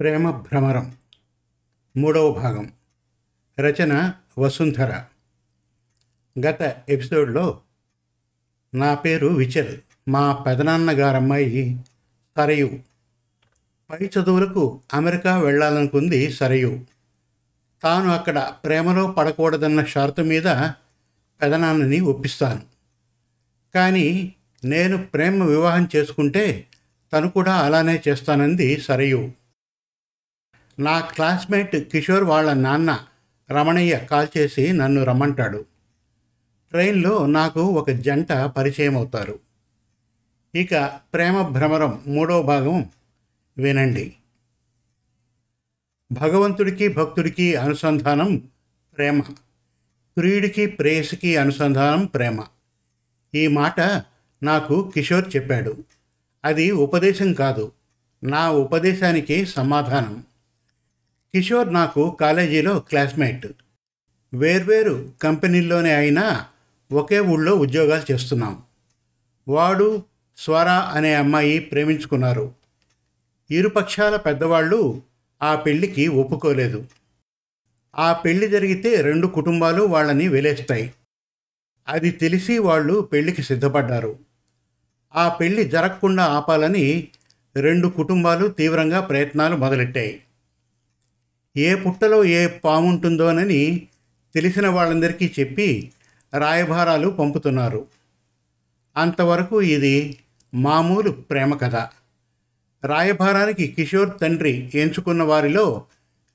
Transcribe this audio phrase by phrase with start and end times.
[0.00, 0.96] ప్రేమ భ్రమరం.
[1.96, 2.72] మూడవ భాగం.
[3.60, 5.02] రచన వసుంధర.
[6.46, 7.60] గత ఎపిసోడ్లో
[8.74, 9.78] నా పేరు విచల్.
[10.08, 11.80] మా పెదనాన్నగారమ్మాయి
[12.36, 12.78] సరయు.
[13.90, 16.84] పై చదువులకు అమెరికా వెళ్ళాలనుకుంది సరయు.
[17.82, 20.44] తాను అక్కడ ప్రేమలో పడకూడదన్న షరతు మీద
[21.42, 22.62] పెదనాన్నని ఒప్పిస్తాను.
[23.74, 26.66] కానీ నేను ప్రేమ వివాహం చేసుకుంటే
[27.12, 29.39] తను కూడా అలానే చేస్తానంది సరయు.
[30.80, 33.00] నా క్లాస్మేట్ కిషోర్ వాళ్ళ నాన్న
[33.50, 35.64] రమణయ్య కాల్ చేసి నన్ను రమ్మంటాడు.
[36.70, 39.38] ట్రైన్లో నాకు ఒక జంట పరిచయం అవుతారు
[40.54, 40.74] ఇక
[41.14, 42.90] ప్రేమ భ్రమరం మూడో భాగం
[43.58, 44.14] వినండి.
[46.12, 48.36] భగవంతుడికి భక్తుడికి అనుసంధానం
[48.96, 49.20] ప్రేమ.
[50.16, 52.44] ప్రియుడికి ప్రేయసికి అనుసంధానం ప్రేమ.
[53.34, 53.80] ఈ మాట
[54.42, 55.76] నాకు కిషోర్ చెప్పాడు.
[56.44, 57.72] అది ఉపదేశం కాదు.
[58.24, 60.24] నా ఉపదేశానికి సమాధానం.
[61.34, 63.46] కిషోర్ నాకు కాలేజీలో క్లాస్మేట్.
[64.34, 66.46] వేర్వేరు కంపెనీల్లోనే అయినా
[66.92, 68.62] ఒకే ఊళ్ళో ఉద్యోగాలు చేస్తున్నాం.
[69.48, 70.02] వాడు
[70.36, 72.52] స్వర అనే అమ్మాయి ప్రేమించుకున్నారు.
[73.50, 75.02] ఇరుపక్షాల పెద్దవాళ్ళు
[75.42, 76.86] ఆ పెళ్ళికి ఒప్పుకోలేదు.
[77.98, 80.94] ఆ పెళ్ళి జరిగితే రెండు కుటుంబాలు వాళ్ళని వెలేస్తాయి.
[81.88, 84.18] అది తెలిసి వాళ్ళు పెళ్ళికి సిద్ధపడ్డారు.
[85.16, 87.08] ఆ పెళ్ళి జరగకుండా ఆపాలని
[87.56, 90.22] రెండు కుటుంబాలు తీవ్రంగా ప్రయత్నాలు మొదలెట్టాయి.
[91.56, 93.86] ఏ పుట్టలో ఏ పాముంటుందోనని
[94.34, 95.92] తెలిసిన వాళ్ళందరికీ చెప్పి
[96.38, 97.86] రాయభారాలు పంపుతున్నారు.
[98.96, 100.18] అంతవరకు ఇది
[100.54, 101.74] మామూలు ప్రేమ కథ.
[102.86, 105.84] రాయభారానికి కిషోర్ తండ్రి ఎంచుకున్న వారిలో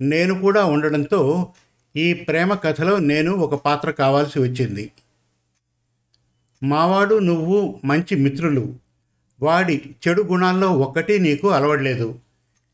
[0.02, 1.52] నేను కూడా ఉండడంతో
[1.96, 4.92] ఈ ప్రేమ కథలో నేను ఒక పాత్ర కావాల్సి వచ్చింది.
[6.64, 8.76] మావాడు నువ్వు మంచి మిత్రులు.
[9.42, 12.20] వాడి చెడు గుణాల్లో ఒక్కటి నీకు అలవడలేదు.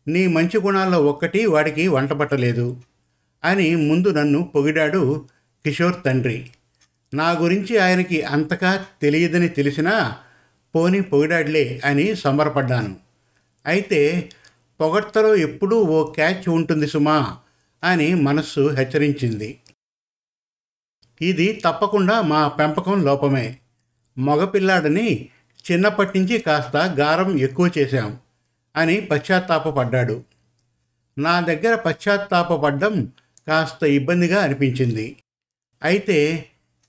[0.07, 2.77] నీ మంచి గుణాల్లో ఒక్కటి వాడికి వంట పట్టలేదు
[3.43, 5.25] అని ముందు నన్ను పొగిడాడు
[5.65, 6.49] కిషోర్ తండ్రి.
[7.13, 10.17] నా గురించి ఆయనకి అంతగా తెలియదని తెలిసినా
[10.75, 12.95] పోని పొగిడాడులే అని సంబరపడ్డాను.
[13.65, 14.29] అయితే
[14.81, 17.37] పొగడ్తలో ఎప్పుడూ ఓ క్యాచ్ ఉంటుంది సుమా
[17.83, 19.59] అని మనస్సు హెచ్చరించింది.
[21.21, 23.57] ఇది తప్పకుండా మా పెంపకం లోపమే.
[24.17, 25.29] మగపిల్లాడని
[25.71, 28.17] చిన్నప్పటి నుంచి కాస్త గారం ఎక్కువ చేశాం.
[28.75, 30.23] అని పశ్చాత్తాపడ్డాడు
[31.17, 33.11] నా దగ్గర పశ్చాత్తాపడ్డం
[33.47, 35.17] కాస్త ఇబ్బందిగా అనిపించింది.
[35.83, 36.45] అయితే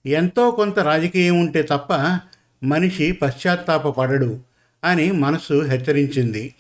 [0.07, 2.21] ఎంతో కొంత రాజకీయం ఉంటే తప్ప
[2.65, 4.41] మనిషి పశ్చాత్తాపడడు
[4.85, 6.55] అని మనసు హెచ్చరించింది.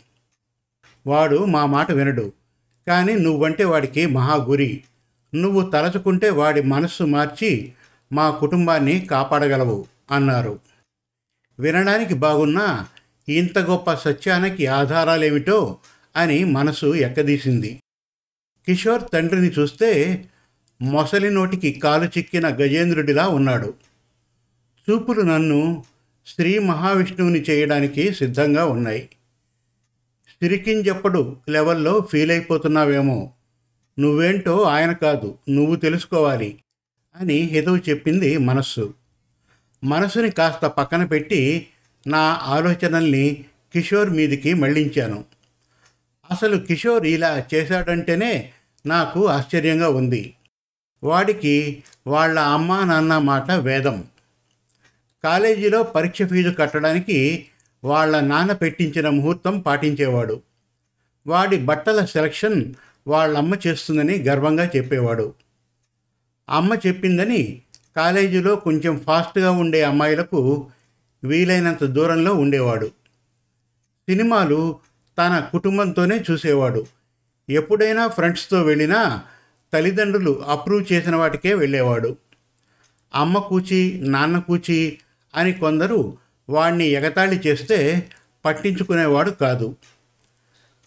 [1.06, 2.32] వాడు మా మాట వినడు.
[2.86, 4.84] కానీ నువ్వంటే వాడికి మహాగురి.
[5.34, 7.72] నువ్వు తలచుకుంటే వాడి మనస్సు మార్చి
[8.12, 10.58] మా కుటుంబాన్ని కాపాడగలవు అన్నారు.
[11.58, 12.88] వినడానికి బాగున్నా
[13.28, 15.78] ఇంత గొప్ప సత్యానికి ఆధారాలేమిటో
[16.16, 17.82] అని మనసు ఎక్కదీసింది.
[18.66, 20.24] కిషోర్ తండ్రిని చూస్తే
[20.82, 23.74] మొసలి నోటికి కాలు చిక్కిన గజేంద్రుడిలా ఉన్నాడు.
[24.90, 25.84] చూపులు నన్ను
[26.26, 29.08] శ్రీ మహావిష్ణువుని చేయడానికి సిద్ధంగా ఉన్నాయి.
[30.28, 33.32] సిరికింజప్పుడు లెవెల్లో ఫీల్ అయిపోతున్నావేమో
[33.98, 36.58] నువ్వేంటో ఆయన కాదు నువ్వు తెలుసుకోవాలి
[37.16, 38.94] అని హితవు చెప్పింది మనస్సు.
[39.84, 41.66] మనసుని కాస్త పక్కన పెట్టి
[42.06, 45.24] నా ఆలోచనల్ని కిషోర్ మీదికి మళ్ళించాను
[46.30, 48.52] అసలు కిషోర్ ఇలా చేశాడంటేనే
[48.86, 50.34] నాకు ఆశ్చర్యంగా ఉంది.
[51.04, 54.04] వాడికి వాళ్ళ అమ్మా నాన్న మాట వేదం.
[55.24, 57.46] కాలేజీలో పరీక్ష ఫీజు కట్టడానికి
[57.84, 60.42] వాళ్ళ నాన్న పెట్టించిన ముహూర్తం పాటించేవాడు.
[61.26, 62.74] వాడి బట్టల సెలక్షన్
[63.08, 65.34] వాళ్ళమ్మ చేస్తుందని గర్వంగా చెప్పేవాడు.
[66.48, 67.62] అమ్మ చెప్పిందని
[67.96, 70.66] కాలేజీలో కొంచెం ఫాస్ట్గా ఉండే అమ్మాయిలకు
[71.24, 72.86] వీలైనంత దూరంలో ఉండేవాడు.
[74.08, 74.78] సినిమాలు
[75.18, 76.86] తన కుటుంబంతోనే చూసేవాడు.
[77.50, 79.24] ఎప్పుడైనా ఫ్రెండ్స్తో వెళ్ళినా
[79.72, 82.16] తల్లిదండ్రులు అప్రూవ్ చేసిన వాటికే వెళ్ళేవాడు.
[83.14, 84.98] అమ్మ కూచి నాన్న కూచి
[85.34, 86.16] అని కొందరు
[86.48, 88.10] వాణ్ణి ఎగతాళి చేస్తే
[88.44, 89.76] పట్టించుకునేవాడు కాదు.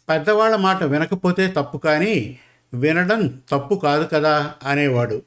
[0.09, 2.39] పెద్దవాళ్ళ మాట వినకపోతే తప్పు కానీ
[2.73, 5.23] వినడం తప్పు కాదు కదా అనేవాడు.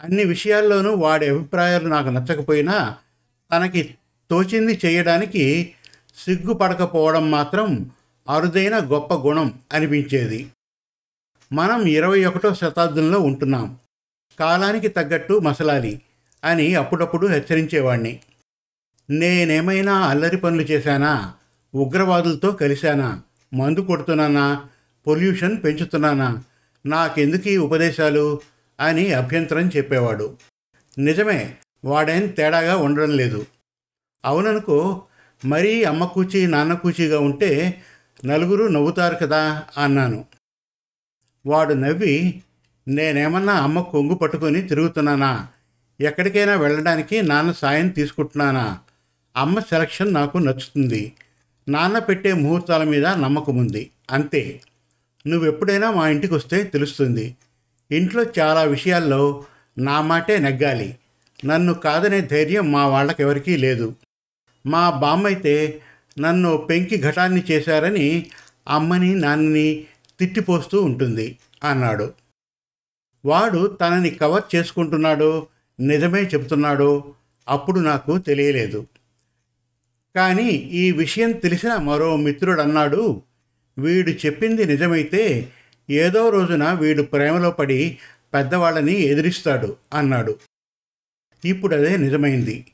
[0.00, 2.96] అన్ని విషయాల్లోనూ వాడి అభిప్రాయాలు నాకు నచ్చకపోయినా
[3.52, 3.94] తనకి
[4.30, 5.74] తోచింది చేయడానికి
[6.24, 7.90] సిగ్గుపడకపోవడం మాత్రం
[8.28, 10.50] అరుదైన గొప్ప గుణం అనిపించేది.
[11.52, 13.78] మనం ఇరవై ఒకటో శతాబ్దంలో ఉంటున్నాం.
[14.40, 16.02] కాలానికి తగ్గట్టు మసలాలి
[16.44, 18.20] అని అప్పుడప్పుడు హెచ్చరించేవాణ్ణి.
[19.10, 21.34] నేనేమైనా అల్లరి పనులు చేశానా?
[21.74, 23.22] ఉగ్రవాదులతో కలిశానా?
[23.54, 24.66] మందు కొడుతున్నానా?
[25.06, 26.44] పొల్యూషన్ పెంచుతున్నానా?
[26.86, 28.40] నాకెందుకు ఈ ఉపదేశాలు?
[28.80, 30.38] అని అభ్యంతరం చెప్పేవాడు.
[30.98, 33.46] నిజమే వాడేం తేడాగా ఉండడం లేదు.
[34.24, 35.02] అవుననుకో
[35.44, 37.82] మరీ అమ్మ కూచి నాన్న కూచిగా ఉంటే
[38.24, 40.24] నలుగురు నవ్వుతారు కదా అన్నాను.
[41.46, 42.42] వాడు నవ్వి
[42.88, 45.48] నేనేమన్నా అమ్మ కొంగు పట్టుకొని తిరుగుతున్నానా?
[46.00, 48.78] ఎక్కడికైనా వెళ్ళడానికి నాన్న సాయం తీసుకుంటున్నానా?
[49.36, 51.12] అమ్మ సెలక్షన్ నాకు నచ్చుతుంది.
[51.68, 53.90] నాన్న పెట్టే ముహూర్తాల మీద నమ్మకం ఉంది.
[54.10, 54.60] అంతే.
[55.26, 57.36] నువ్వెప్పుడైనా మా ఇంటికి వస్తే తెలుస్తుంది.
[57.90, 59.44] ఇంట్లో చాలా విషయాల్లో
[59.78, 60.98] నా మాటే నెగ్గాలి.
[61.44, 63.94] నన్ను కాదనే ధైర్యం మా వాళ్ళకెవరికీ లేదు.
[64.66, 65.82] మా బామ్మైతే
[66.20, 68.30] నన్ను పెంకి ఘటాన్ని చేశారని
[68.68, 69.84] అమ్మని నాన్నని
[70.18, 72.12] తిట్టిపోస్తూ ఉంటుంది అన్నాడు.
[73.24, 75.46] వాడు తనని కవర్ చేసుకుంటున్నాడో
[75.80, 77.14] నిజమే చెబుతున్నాడో
[77.48, 78.86] అప్పుడు నాకు తెలియలేదు.
[80.16, 83.22] కానీ ఈ విషయం తెలిసిన మరో మిత్రుడు అన్నాడు
[83.78, 85.52] వీడు చెప్పింది నిజమైతే
[85.90, 87.98] ఏదో రోజున వీడు ప్రేమలో పడి
[88.34, 90.38] పెద్దవాళ్ళని ఎదిరిస్తాడు అన్నాడు.
[91.44, 92.66] ఇప్పుడు అదే నిజమైంది.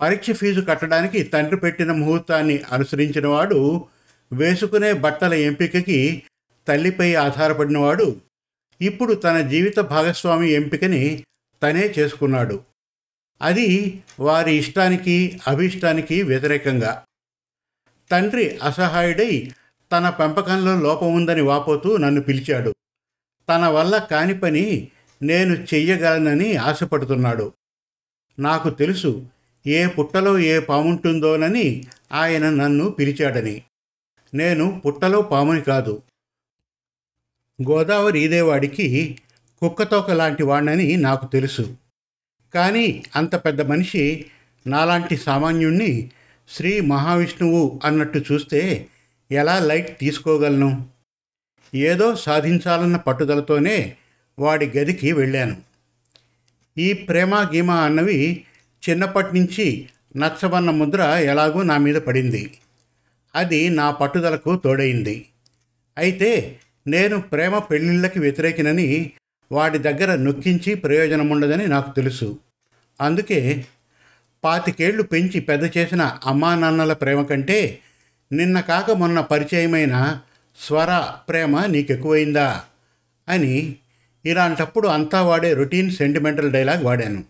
[0.00, 3.86] పరీక్ష ఫీజు కట్టడానికి తండ్రి పెట్టిన ముహూర్తాన్ని అనుసరించిన వాడు
[4.32, 6.22] వేసుకునే బట్టల ఎంపికకి
[6.68, 8.16] తల్లిపై ఆధారపడినవాడు
[8.80, 11.24] ఇప్పుడు తన జీవిత భాగస్వామి ఎంపికని
[11.62, 12.60] తనే చేసుకున్నాడు.
[13.42, 17.04] అది వారి ఇష్టానికి అభిష్టానికి వ్యతిరేకంగా.
[18.10, 19.52] తండ్రి అసహాయుడై
[19.92, 22.74] తన పెంపకంలో లోపం ఉందని వాపోతూ నన్ను పిలిచాడు.
[23.48, 24.88] తన వల్ల కాని పని
[25.22, 27.52] నేను చెయ్యగలనని ఆశపడుతున్నాడు.
[28.38, 29.26] నాకు తెలుసు
[29.66, 33.62] ఏ పుట్టలో ఏ పాముంటుందోనని ఆయన నన్ను పిలిచాడని.
[34.34, 36.02] నేను పుట్టలో పాముని కాదు.
[37.70, 39.18] గోదావరి ఈదేవాడికి
[39.60, 41.76] కుక్కతోక లాంటి వాణ్ణని నాకు తెలుసు.
[42.54, 44.26] కానీ అంత పెద్ద మనిషి
[44.66, 46.10] నాలాంటి సామాన్యుణ్ణి
[46.48, 48.86] శ్రీ మహావిష్ణువు అన్నట్టు చూస్తే
[49.32, 50.86] ఎలా లైట్ తీసుకోగలను?
[51.74, 53.96] ఏదో సాధించాలన్న పట్టుదలతోనే
[54.38, 55.56] వాడి గదికి వెళ్ళాను.
[56.78, 58.44] ఈ ప్రేమ గీమ అన్నవి
[58.88, 62.58] చిన్నప్పటి నుంచి నచ్చబన్న ముద్ర ఎలాగో నా మీద పడింది.
[63.34, 65.26] అది నా పట్టుదలకు తోడైంది
[65.98, 69.10] అయితే నేను ప్రేమ పెళ్ళిళ్ళకి వ్యతిరేకినని
[69.52, 72.38] వాడి దగ్గర నొక్కించి ప్రయోజనం ఉండదని నాకు తెలుసు.
[73.00, 73.64] అందుకే
[74.44, 77.80] పాతికేళ్ళు పెంచి పెద్ద చేసిన అమ్మా నాన్నల ప్రేమ కంటే
[78.32, 80.20] నిన్న కాక మొన్న పరిచయమైన
[80.58, 82.62] స్వర ప్రేమ నీకెక్కువైందా
[83.28, 83.76] అని
[84.26, 87.24] ఇలాంటప్పుడు అంతా వాడే రొటీన్ సెంటిమెంటల్ డైలాగ్ వాడాను.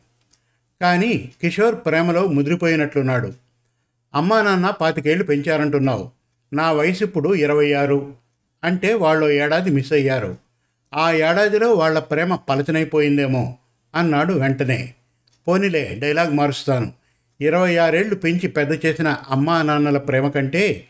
[0.81, 3.33] కానీ కిషోర్ ప్రేమలో ముదిరిపోయినట్లున్నాడు.
[4.15, 6.11] అమ్మా నాన్న పాతికేళ్ళు పెంచారంటున్నావు.
[6.53, 8.15] నా వయసు ఇప్పుడు ఇరవై ఆరు
[8.65, 10.37] అంటే వాళ్ళు ఏడాది మిస్ అయ్యారు.
[10.95, 13.59] ఆ ఏడాదిలో వాళ్ళ ప్రేమ పలచనైపోయిందేమో
[13.95, 14.95] అన్నాడు వెంటనే.
[15.49, 16.93] పోనీలే డైలాగ్ మారుస్తాను.
[17.41, 20.85] ఇరవై ఆరేళ్ళు పెంచి పెద్ద చేసిన అమ్మా నాన్నల ప్రేమ కంటే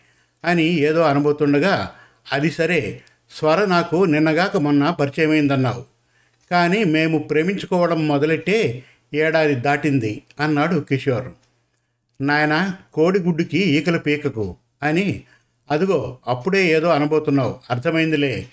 [0.45, 1.91] అని ఏదో అనబోతుండగా
[2.33, 3.01] అది సరే
[3.39, 5.96] స్వర నాకు నిన్నగాక మొన్న పరిచయమైందన్నావు.
[6.51, 8.83] కానీ మేము ప్రేమించుకోవడం మొదలెట్టే
[9.15, 11.29] ఏడాది దాటింది అన్నాడు కిషోర్.
[12.21, 15.23] నాయన కోడిగుడ్డుకి ఈకలు పీకకు అని
[15.71, 18.47] అదిగో అప్పుడే ఏదో అనబోతున్నావు అర్థమైందిలే.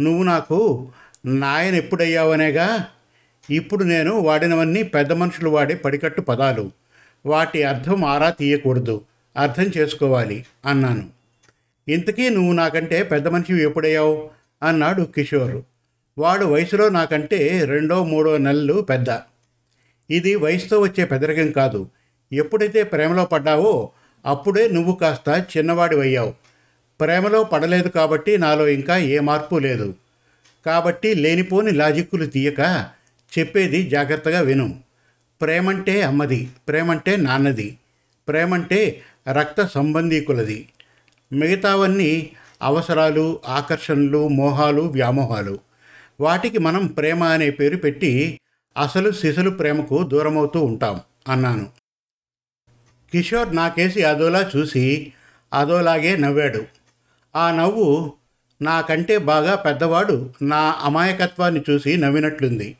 [0.00, 0.88] నువ్వు నాకు
[1.26, 2.86] నాయన ఎప్పుడయ్యావనేగా?
[3.50, 6.70] ఇప్పుడు నేను వాడినవన్నీ పెద్ద మనుషులు వాడే పడికట్టు పదాలు.
[7.26, 9.00] వాటి అర్థం ఆరా తీయకూడదు.
[9.36, 11.08] అర్థం చేసుకోవాలి అన్నాను.
[11.88, 14.30] ఇంతకీ నువ్వు నాకంటే పెద్ద మనిషి ఎప్పుడయ్యావు?
[14.62, 15.62] అన్నాడు కిషోర్.
[16.18, 19.06] వాడు వయసులో నాకంటే రెండో మూడో నెలలు పెద్ద.
[20.10, 21.88] ఇది వయసుతో వచ్చే పెదరికం కాదు.
[22.32, 23.90] ఎప్పుడైతే ప్రేమలో పడ్డావో
[24.26, 26.34] అప్పుడే నువ్వు కాస్త చిన్నవాడివయ్యావు
[27.00, 29.94] ప్రేమలో పడలేదు కాబట్టి నాలో ఇంకా ఏ మార్పు లేదు.
[30.66, 32.88] కాబట్టి లేనిపోని లాజిక్కులు తీయక
[33.38, 34.80] చెప్పేది జాగ్రత్తగా విను.
[35.42, 37.78] ప్రేమంటే అమ్మది ప్రేమంటే నాన్నది
[38.28, 39.00] ప్రేమంటే
[39.32, 40.68] రక్త సంబంధీకులది.
[41.32, 42.30] మిగతావన్నీ
[42.62, 45.67] అవసరాలు ఆకర్షణలు మోహాలు వ్యామోహాలు.
[46.20, 48.40] వాటికి మనం ప్రేమ అనే పేరు పెట్టి
[48.76, 51.66] అసలు సిసలు ప్రేమకు దూరమవుతూ ఉంటాం అన్నాను.
[53.12, 55.12] కిషోర్ నాకేసి అదోలా చూసి
[55.54, 56.66] అదోలాగే నవ్వాడు.
[57.36, 58.12] ఆ నవ్వు
[58.62, 62.76] నాకంటే బాగా పెద్దవాడు నా అమాయకత్వాన్ని చూసి నవ్వినట్లుంది.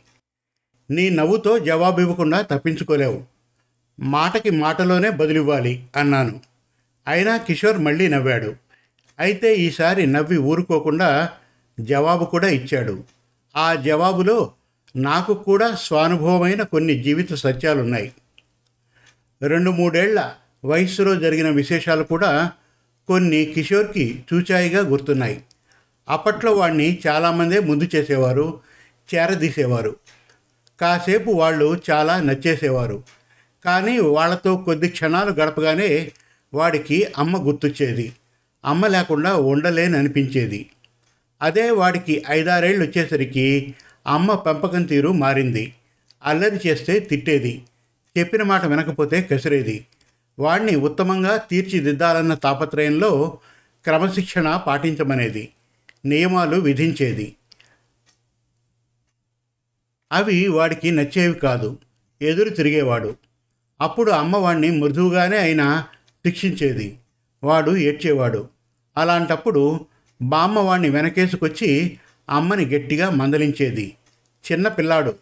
[0.90, 3.24] నీ నవ్వుతో జవాబు ఇవ్వకుండా తప్పించుకోలేవు.
[4.00, 6.40] మాటకి మాటలోనే బదులివ్వాలి అన్నాను.
[7.08, 8.56] అయినా కిషోర్ మళ్ళీ నవ్వాడు.
[9.18, 11.32] అయితే ఈసారి నవ్వి ఊరుకోకుండా
[11.80, 13.04] జవాబు కూడా ఇచ్చాడు.
[13.58, 14.52] ఆ జవాబులో
[14.96, 18.12] నాకు కూడా స్వానుభవమైన కొన్ని జీవిత సత్యాలున్నాయి.
[19.42, 20.30] రెండు మూడేళ్ళ
[20.64, 22.52] వయస్సులో జరిగిన విశేషాలు కూడా
[23.08, 25.44] కొన్ని కిషోర్కి చూచాయిగా గుర్తున్నాయి.
[26.08, 28.60] అప్పట్లో వాడిని చాలామందే ముందు చేసేవారు
[29.14, 29.96] చేరదీసేవారు.
[30.80, 33.02] కాసేపు వాళ్ళు చాలా నచ్చేసేవారు.
[33.64, 36.12] కానీ వాళ్ళతో కొద్ది క్షణాలు గడపగానే
[36.54, 38.12] వాడికి అమ్మ గుర్తొచ్చేది.
[38.64, 40.70] అమ్మ లేకుండా ఉండలేని అనిపించేది
[41.42, 43.74] అదే వాడికి ఐదారేళ్ళు వచ్చేసరికి
[44.06, 45.74] అమ్మ పెంపకం తీరు మారింది.
[46.24, 47.62] అల్లరి చేస్తే తిట్టేది.
[48.18, 49.86] చెప్పిన మాట వినకపోతే కసిరేది.
[50.38, 53.38] వాణ్ణి ఉత్తమంగా తీర్చిదిద్దాలన్న తాపత్రయంలో
[53.84, 55.48] క్రమశిక్షణ పాటించమనేది.
[56.04, 57.36] నియమాలు విధించేది.
[60.12, 61.78] అవి వాడికి నచ్చేవి కాదు.
[62.22, 63.16] ఎదురు తిరిగేవాడు.
[63.80, 65.84] అప్పుడు అమ్మవాడిని మృదువుగానే అయినా
[66.26, 66.98] శిక్షించేది.
[67.44, 68.48] వాడు ఏడ్చేవాడు.
[68.96, 69.86] అలాంటప్పుడు
[70.22, 71.98] బామ్మ వాణ్ణి వెనకేసుకొచ్చి
[72.30, 73.94] అమ్మని గట్టిగా మందలించేది.
[74.52, 75.14] చిన్న పిల్లాడు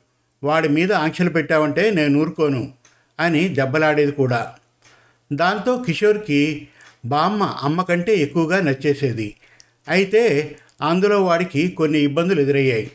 [0.44, 2.72] వాడి మీద ఆంక్షలు పెట్టావంటే నేను ఊరుకోను
[3.20, 4.52] అని దెబ్బలాడేది కూడా.
[5.32, 6.68] దాంతో కిషోర్కి
[7.04, 9.34] బామ్మ అమ్మ కంటే ఎక్కువగా నచ్చేసేది.
[9.88, 12.90] అయితే అందులో వాడికి కొన్ని ఇబ్బందులు ఎదురయ్యాయి.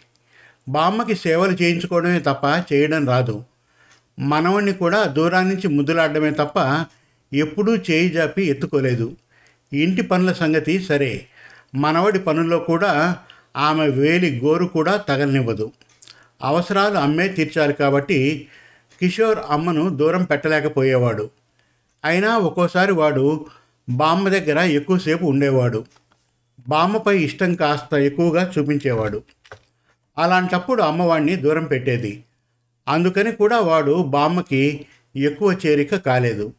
[0.70, 3.43] బామ్మకి సేవలు చేయించుకోవడమే తప్ప చేయడం రాదు.
[4.20, 6.86] మనవణ్ణి కూడా దూరం నుంచి ముద్దులాడడమే తప్ప
[7.34, 9.15] ఎప్పుడూ చేయి జాపి ఎత్తుకోలేదు.
[9.74, 11.25] ఇంటి పనుల సంగతి సరే.
[11.75, 13.18] మనవడి పనుల్లో కూడా
[13.58, 15.72] ఆమె వేలి గోరు కూడా తగలనివ్వదు.
[16.42, 18.48] అవసరాలు అమ్మే తీర్చాలి కాబట్టి
[19.00, 21.30] కిషోర్ అమ్మను దూరం పెట్టలేకపోయేవాడు.
[22.06, 23.46] అయినా ఒక్కోసారి వాడు
[23.90, 25.86] బామ్మ దగ్గర ఎక్కువసేపు ఉండేవాడు.
[26.68, 29.24] బామ్మపై ఇష్టం కాస్త ఎక్కువగా చూపించేవాడు.
[30.18, 32.24] అలాంటప్పుడు అమ్మవాడిని దూరం పెట్టేది.
[32.88, 34.86] అందుకని కూడా వాడు బామ్మకి
[35.16, 36.54] ఎక్కువ చేరిక కాలేదు.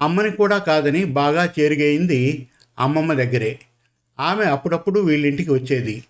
[0.00, 3.58] అమ్మని కూడా కాదని బాగా చేరిగయింది అమ్మమ్మ దగ్గరే.
[4.20, 6.04] ఆమె అప్పుడప్పుడు వీళ్ళింటికి వచ్చేది.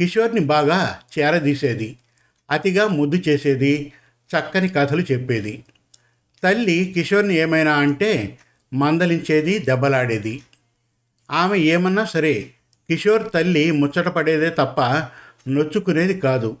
[0.00, 1.96] కిషోర్ని బాగా చేరదీసేది.
[2.50, 3.92] అతిగా ముద్దు చేసేది
[4.30, 5.64] చక్కని కథలు చెప్పేది.
[6.42, 8.38] తల్లి కిషోర్ని ఏమైనా అంటే
[8.74, 10.42] మందలించేది దెబ్బలాడేది.
[11.30, 12.50] ఆమె ఏమన్నా సరే
[12.90, 14.80] కిషోర్ తల్లి ముచ్చట పడేదే తప్ప
[15.48, 16.56] నొచ్చుకునేది కాదు.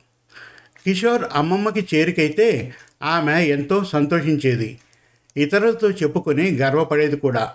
[0.86, 4.78] కిషోర్ అమ్మమ్మకి చేరికైతే ఆమె ఎంతో సంతోషించేది.
[5.36, 7.52] ఇతరులతో చెప్పుకొని గర్వపడేది కూడా.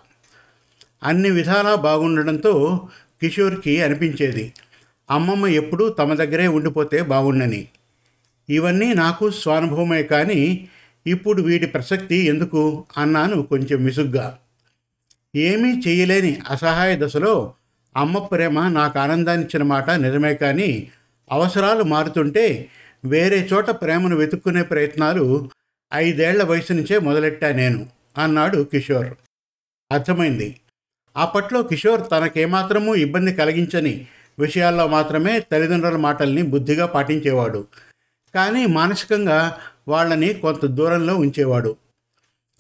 [1.04, 2.88] అన్ని విధాలా బాగుండడంతో
[3.22, 4.54] కిషోర్కి అనిపించేది
[5.12, 7.68] అమ్మమ్మ ఎప్పుడూ తమ దగ్గరే ఉండిపోతే బాగుండని
[8.50, 10.70] ఇవన్నీ నాకు స్వానుభవమే కానీ
[11.08, 12.86] ఇప్పుడు వీటి ప్రసక్తి ఎందుకు?
[12.98, 14.38] అన్నాను కొంచెం విసుగ్గా.
[15.36, 17.54] ఏమీ చేయలేని అసహాయ దశలో
[17.98, 20.92] అమ్మ ప్రేమ నాకు ఆనందాన్నిచ్చిన మాట నిజమే కానీ
[21.32, 22.70] అవసరాలు మారుతుంటే
[23.06, 25.50] వేరే చోట ప్రేమను వెతుక్కునే ప్రయత్నాలు
[25.94, 29.14] ఐదేళ్ళ వయసు నుంచే మొదలెట్టా నేను అన్నాడు కిషోర్.
[29.92, 30.56] అర్థమైంది.
[31.18, 34.08] అప్పట్లో కిషోర్ తనకేమాత్రమూ ఇబ్బంది కలిగించని
[34.40, 37.68] విషయాల్లో మాత్రమే తల్లిదండ్రుల మాటల్ని బుద్ధిగా పాటించేవాడు.
[38.36, 39.58] కానీ మానసికంగా
[39.88, 41.76] వాళ్ళని కొంత దూరంలో ఉంచేవాడు.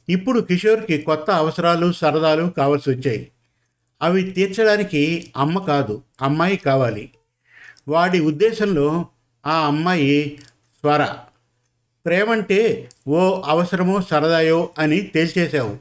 [0.10, 3.32] ఇప్పుడు కిషోర్కి కొత్త అవసరాలు సరదాలు కావాల్సి వచ్చాయి.
[4.02, 7.10] అవి తీర్చడానికి అమ్మ కాదు అమ్మాయి కావాలి.
[7.88, 9.06] వాడి ఉద్దేశంలో
[9.46, 10.38] ఆ అమ్మాయి
[10.82, 11.08] స్వర
[12.06, 15.78] ప్రేమంటే ఓ అవసరమో సరదాయో అని తేల్చేశావు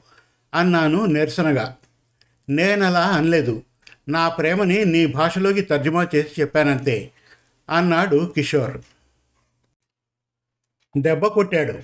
[0.54, 1.76] అన్నాను నిరసనగా.
[2.48, 3.62] నేనలా అనలేదు.
[4.08, 7.10] నా ప్రేమని నీ భాషలోకి తర్జుమా చేసి చెప్పానంతే
[7.70, 8.78] అన్నాడు కిషోర్.
[10.98, 11.74] దెబ్బ కొట్టాడు.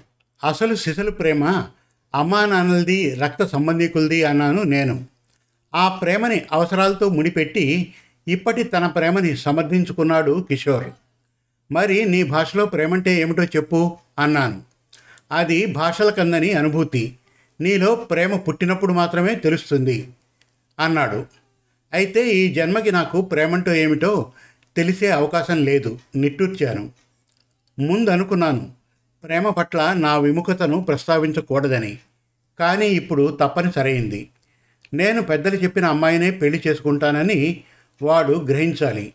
[0.46, 1.66] అసలు సిసలు ప్రేమ
[2.14, 5.06] అమ్మా నాన్నలది రక్త సంబంధికులది అన్నాను నేను.
[5.74, 7.94] ఆ ప్రేమని అవసరాలతో ముడిపెట్టి
[8.28, 10.88] ఇప్పటి తన ప్రేమని సమర్థించుకున్నాడు కిషోర్.
[11.72, 14.62] మరి నీ భాషలో ప్రేమంటే ఏమిటో చెప్పు అన్నాను.
[15.32, 17.16] అది భాషల కందని అనుభూతి.
[17.60, 20.08] నీలో ప్రేమ పుట్టినప్పుడు మాత్రమే తెలుస్తుంది.
[20.80, 21.26] అన్నాడు.
[21.92, 24.32] అయితే ఈ జన్మకి నాకు ప్రేమంటో ఏమిటో
[24.76, 26.90] తెలిసే అవకాశం లేదు నిట్టూర్చాను.
[27.78, 28.70] ముందనుకున్నాను
[29.24, 31.98] ప్రేమ పట్ల నా విముఖతను ప్రస్తావించకూడదని.
[32.58, 34.28] కానీ ఇప్పుడు తప్పనిసరైంది.
[34.94, 37.64] నేను పెద్దలు చెప్పిన అమ్మాయినే పెళ్ళి చేసుకుంటానని
[38.02, 39.12] వాడు గ్రహించాలి.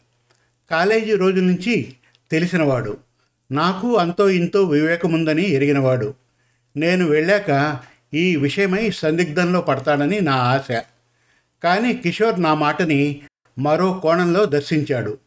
[0.71, 1.93] కాలేజీ రోజుల నుంచి
[2.31, 2.97] తెలిసినవాడు.
[3.51, 6.13] నాకు అంతో ఇంతో వివేకముందని ఎరిగినవాడు.
[6.77, 7.79] నేను వెళ్ళాక
[8.13, 10.81] ఈ విషయమై సందిగ్ధంలో పడతాడని నా ఆశ.
[11.63, 13.21] కానీ కిషోర్ నా మాటని
[13.59, 15.17] మరో కోణంలో దర్శించాడు.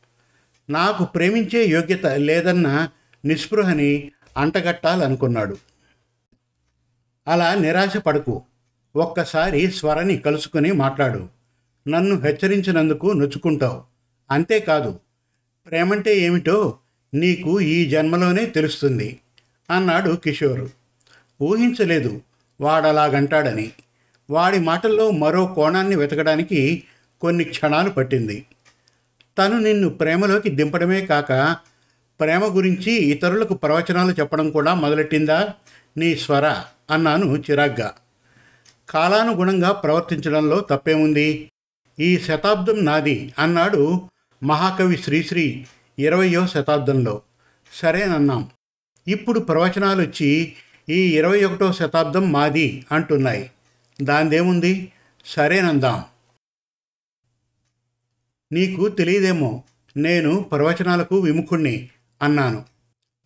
[0.71, 2.89] నాకు ప్రేమించే యోగ్యత లేదన్న
[3.25, 5.57] నిస్పృహని అంటగట్టాలనుకున్నాడు.
[7.29, 8.43] అలా నిరాశ పడకు.
[8.97, 11.29] ఒక్కసారి స్వరని కలుసుకుని మాట్లాడు.
[11.89, 13.83] నన్ను హెచ్చరించినందుకు నొచ్చుకుంటావు.
[14.31, 15.01] అంతేకాదు
[15.67, 16.79] ప్రేమంటే ఏమిటో
[17.15, 19.21] నీకు ఈ జన్మలోనే తెలుస్తుంది
[19.71, 20.71] అన్నాడు కిషోర్.
[21.43, 22.21] ఊహించలేదు
[22.61, 23.73] వాడలాగంటాడని.
[24.31, 26.83] వాడి మాటల్లో మరో కోణాన్ని వెతకడానికి
[27.21, 28.47] కొన్ని క్షణాలు పట్టింది.
[29.39, 31.57] తను నిన్ను ప్రేమలోకి దింపడమే కాక
[32.21, 35.55] ప్రేమ గురించి ఇతరులకు ప్రవచనాలు చెప్పడం కూడా మొదలెట్టిందా?
[35.97, 37.95] నీ స్వర అన్నాను చిరాగ్గా.
[38.91, 41.51] కాలానుగుణంగా ప్రవర్తించడంలో తప్పేముంది?
[42.01, 44.09] ఈ శతాబ్దం నాది అన్నాడు
[44.43, 45.67] మహాకవి శ్రీశ్రీ
[45.99, 47.23] ఇరవయో శతాబ్దంలో.
[47.73, 48.51] సరేనన్నాం.
[49.09, 50.53] ఇప్పుడు ప్రవచనాలు వచ్చి
[50.89, 53.51] ఈ ఇరవై ఒకటో శతాబ్దం మాది అంటున్నాయి.
[54.03, 54.93] దాందేముంది?
[55.27, 56.05] సరేనందాం.
[58.53, 59.63] నీకు తెలియదేమో
[59.97, 61.89] నేను ప్రవచనాలకు విముఖుణ్ణి
[62.23, 62.65] అన్నాను.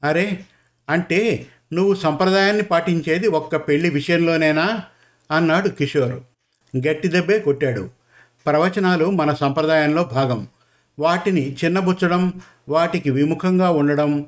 [0.04, 0.44] అరే
[0.88, 4.84] అంటే నువ్వు సంప్రదాయాన్ని పాటించేది ఒక్క పెళ్ళి విషయంలోనేనా?
[5.30, 6.14] అన్నాడు కిషోర్.
[6.88, 7.90] గట్టి దెబ్బే కొట్టాడు.
[8.46, 10.48] ప్రవచనాలు మన సంప్రదాయంలో భాగం.
[10.98, 14.26] వాటిని చిన్నబుచ్చడం వాటికి విముఖంగా ఉండడం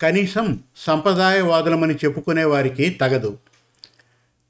[0.00, 3.38] కనీసం సంప్రదాయవాదులమని చెప్పుకునే వారికి తగదు.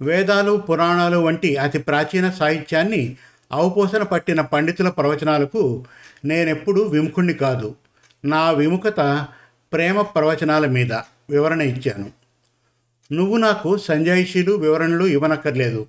[0.00, 3.16] వేదాలు పురాణాలు వంటి అతి ప్రాచీన సాహిత్యాన్ని
[3.52, 5.84] అవపోసన పట్టిన పండితుల ప్రవచనాలకు
[6.24, 7.74] నేనెప్పుడూ విముఖుణ్ణి కాదు.
[8.24, 9.26] నా విముఖత
[9.72, 10.92] ప్రేమ ప్రవచనాల మీద
[11.30, 12.10] వివరణ ఇచ్చాను.
[13.12, 15.86] నువ్వు నాకు సంజాయిషీలు వివరణలు ఇవ్వనక్కర్లేదు.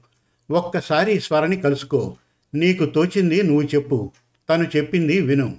[0.52, 2.16] ఒక్కసారి స్వరని కలుసుకో.
[2.56, 4.12] నీకు తోచింది నువ్వు చెప్పు.
[4.50, 5.56] తను చెప్పింది విను.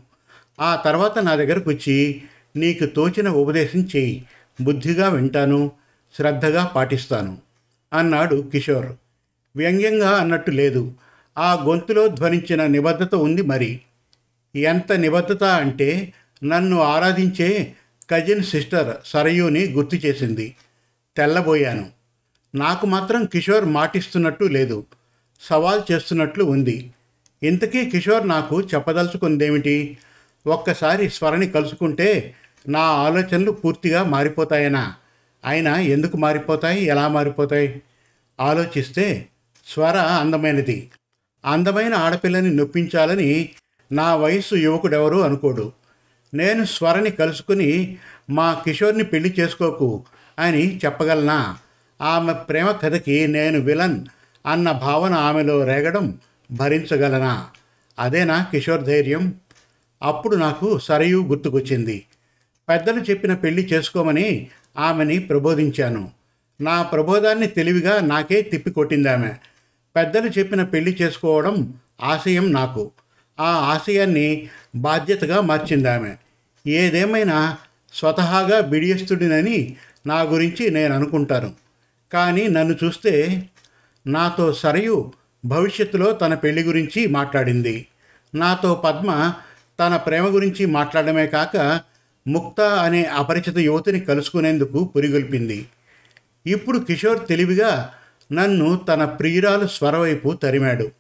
[0.60, 2.22] ఆ తర్వాత నా దగ్గరకు వచ్చి
[2.56, 4.24] నీకు తోచిన ఉపదేశం చేయి.
[4.60, 5.70] బుద్ధిగా వింటాను.
[6.16, 7.47] శ్రద్ధగా పాటిస్తాను.
[7.92, 8.92] అన్నాడు కిషోర్.
[9.57, 10.92] వ్యంగ్యంగా అన్నట్టు లేదు.
[11.38, 13.80] ఆ గొంతులో ధ్వనించిన నిబద్ధత ఉంది మరి.
[14.57, 16.12] ఎంత నిబద్ధత అంటే
[16.45, 17.75] నన్ను ఆరాధించే
[18.11, 20.57] కజిన్ సిస్టర్ సరయుని గుర్తు చేసింది.
[21.16, 21.90] తెల్లబోయాను.
[22.54, 24.87] నాకు మాత్రం కిషోర్ మాటిస్తున్నట్టు లేదు.
[25.40, 26.90] సవాల్ చేస్తున్నట్లు ఉంది.
[27.42, 29.99] ఇంతకీ కిషోర్ నాకు చెప్పదలుచుకుందేమిటి?
[30.47, 32.35] ఒక్కసారి స్వరని కలుసుకుంటే
[32.68, 34.95] నా ఆలోచనలు పూర్తిగా మారిపోతాయనా?
[35.45, 36.85] ఆయన ఎందుకు మారిపోతాయి?
[36.85, 37.83] ఎలా మారిపోతాయి?
[38.40, 39.26] ఆలోచిస్తే
[39.66, 40.90] స్వర అందమైనది.
[41.45, 43.49] అందమైన ఆడపిల్లని నొప్పించాలని
[43.92, 45.73] నా వయస్సు యువకుడెవరూ అనుకోడు.
[46.35, 47.97] నేను స్వరని కలుసుకుని
[48.30, 50.04] మా కిషోర్ని పెళ్ళి చేసుకోకు
[50.38, 51.59] అని చెప్పగలనా?
[52.02, 54.07] ఆమె ప్రేమ కథకి నేను విలన్
[54.47, 56.18] అన్న భావన ఆమెలో రేగడం
[56.52, 57.47] భరించగలనా?
[57.99, 59.35] అదేనా కిషోర్ ధైర్యం?
[60.02, 62.04] అప్పుడు నాకు సరయు గుర్తుకొచ్చింది.
[62.68, 66.11] పెద్దలు చెప్పిన పెళ్ళి చేసుకోమని ఆమెని ప్రబోధించాను.
[66.61, 69.30] నా ప్రబోధాన్ని తెలివిగా నాకే తిప్పికొట్టింది ఆమె
[69.97, 72.90] పెద్దలు చెప్పిన పెళ్ళి చేసుకోవడం ఆశయం నాకు.
[73.40, 76.14] ఆ ఆశయాన్ని బాధ్యతగా మార్చింది ఆమె
[76.66, 77.56] ఏదేమైనా
[77.94, 81.52] స్వతహాగా బిడియస్తుడినని నా గురించి నేను అనుకుంటాను.
[82.12, 83.42] కానీ నన్ను చూస్తే
[84.06, 85.12] నాతో సరయు
[85.44, 87.87] భవిష్యత్తులో తన పెళ్ళి గురించి మాట్లాడింది.
[88.35, 89.33] నాతో పద్మ
[89.81, 91.81] తన ప్రేమ గురించి మాట్లాడమే కాక
[92.28, 95.66] ముక్త అనే అపరిచిత యువతిని కలుసుకునేందుకు పురిగొల్పింది.
[96.46, 97.94] ఇప్పుడు కిషోర్ తెలివిగా
[98.32, 100.90] నన్ను తన ప్రియురాలు స్వరవైపు తరిమాడు.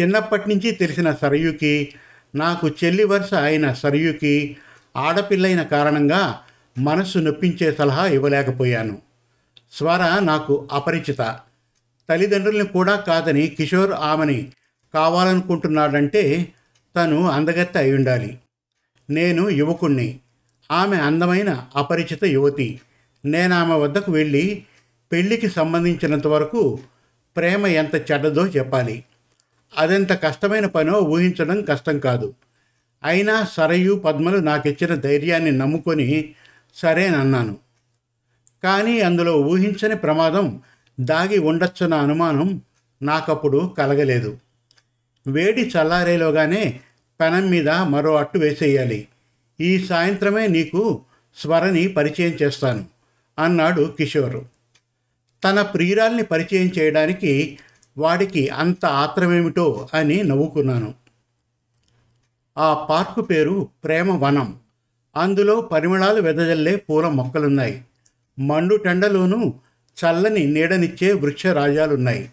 [0.00, 1.94] చిన్నప్పటి నుంచి తెలిసిన సరయుకి
[2.34, 4.56] నాకు చెల్లి వరుస అయిన సరయుకి
[4.96, 6.38] ఆడపిల్లైన కారణంగా
[6.78, 8.98] మనస్సు నొప్పించే సలహా ఇవ్వలేకపోయాను.
[9.72, 11.38] స్వర నాకు అపరిచిత.
[12.10, 14.52] తల్లిదండ్రుల్ని కూడా కాదని కిషోర్ ఆమెని
[14.94, 16.48] కావాలనుకుంటున్నాడంటే
[16.96, 18.38] తను అందగత్తె అయి ఉండాలి.
[19.10, 20.20] నేను యువకుణ్ణి.
[20.70, 22.80] ఆమె అందమైన అపరిచిత యువతి.
[23.24, 24.64] నేను ఆమె వద్దకు వెళ్ళి
[25.12, 26.78] పెళ్ళికి సంబంధించినంత వరకు
[27.36, 29.04] ప్రేమ ఎంత చెడ్డదో చెప్పాలి.
[29.78, 32.34] అదెంత కష్టమైన పనో ఊహించడం కష్టం కాదు.
[33.04, 36.34] అయినా సరయు పద్మలు నాకిచ్చిన ధైర్యాన్ని నమ్ముకొని
[36.74, 37.56] సరేనన్నాను
[38.64, 40.60] కానీ అందులో ఊహించని ప్రమాదం
[41.00, 42.62] దాగి ఉండొచ్చన్న అనుమానం
[43.02, 44.38] నాకప్పుడు కలగలేదు.
[45.26, 46.80] వేడి చల్లారేలోగానే
[47.20, 49.08] పెనం మీద మరో అట్టు వేసేయాలి.
[49.60, 51.00] ఈ సాయంత్రమే నీకు
[51.36, 52.84] స్వరని పరిచయం చేస్తాను
[53.38, 54.44] అన్నాడు కిషోర్.
[55.44, 57.58] తన ప్రియురాల్ని పరిచయం చేయడానికి
[57.98, 60.94] వాడికి అంత ఆత్రమేమిటో అని నవ్వుకున్నాను.
[62.58, 64.56] ఆ పార్కు పేరు ప్రేమ వనం.
[65.16, 67.84] అందులో పరిమళాలు వెదజల్లే పూల మొక్కలున్నాయి.
[68.38, 69.54] మండు టెండలోనూ
[69.98, 72.30] చల్లని నీడనిచ్చే వృక్షరాజాలున్నాయి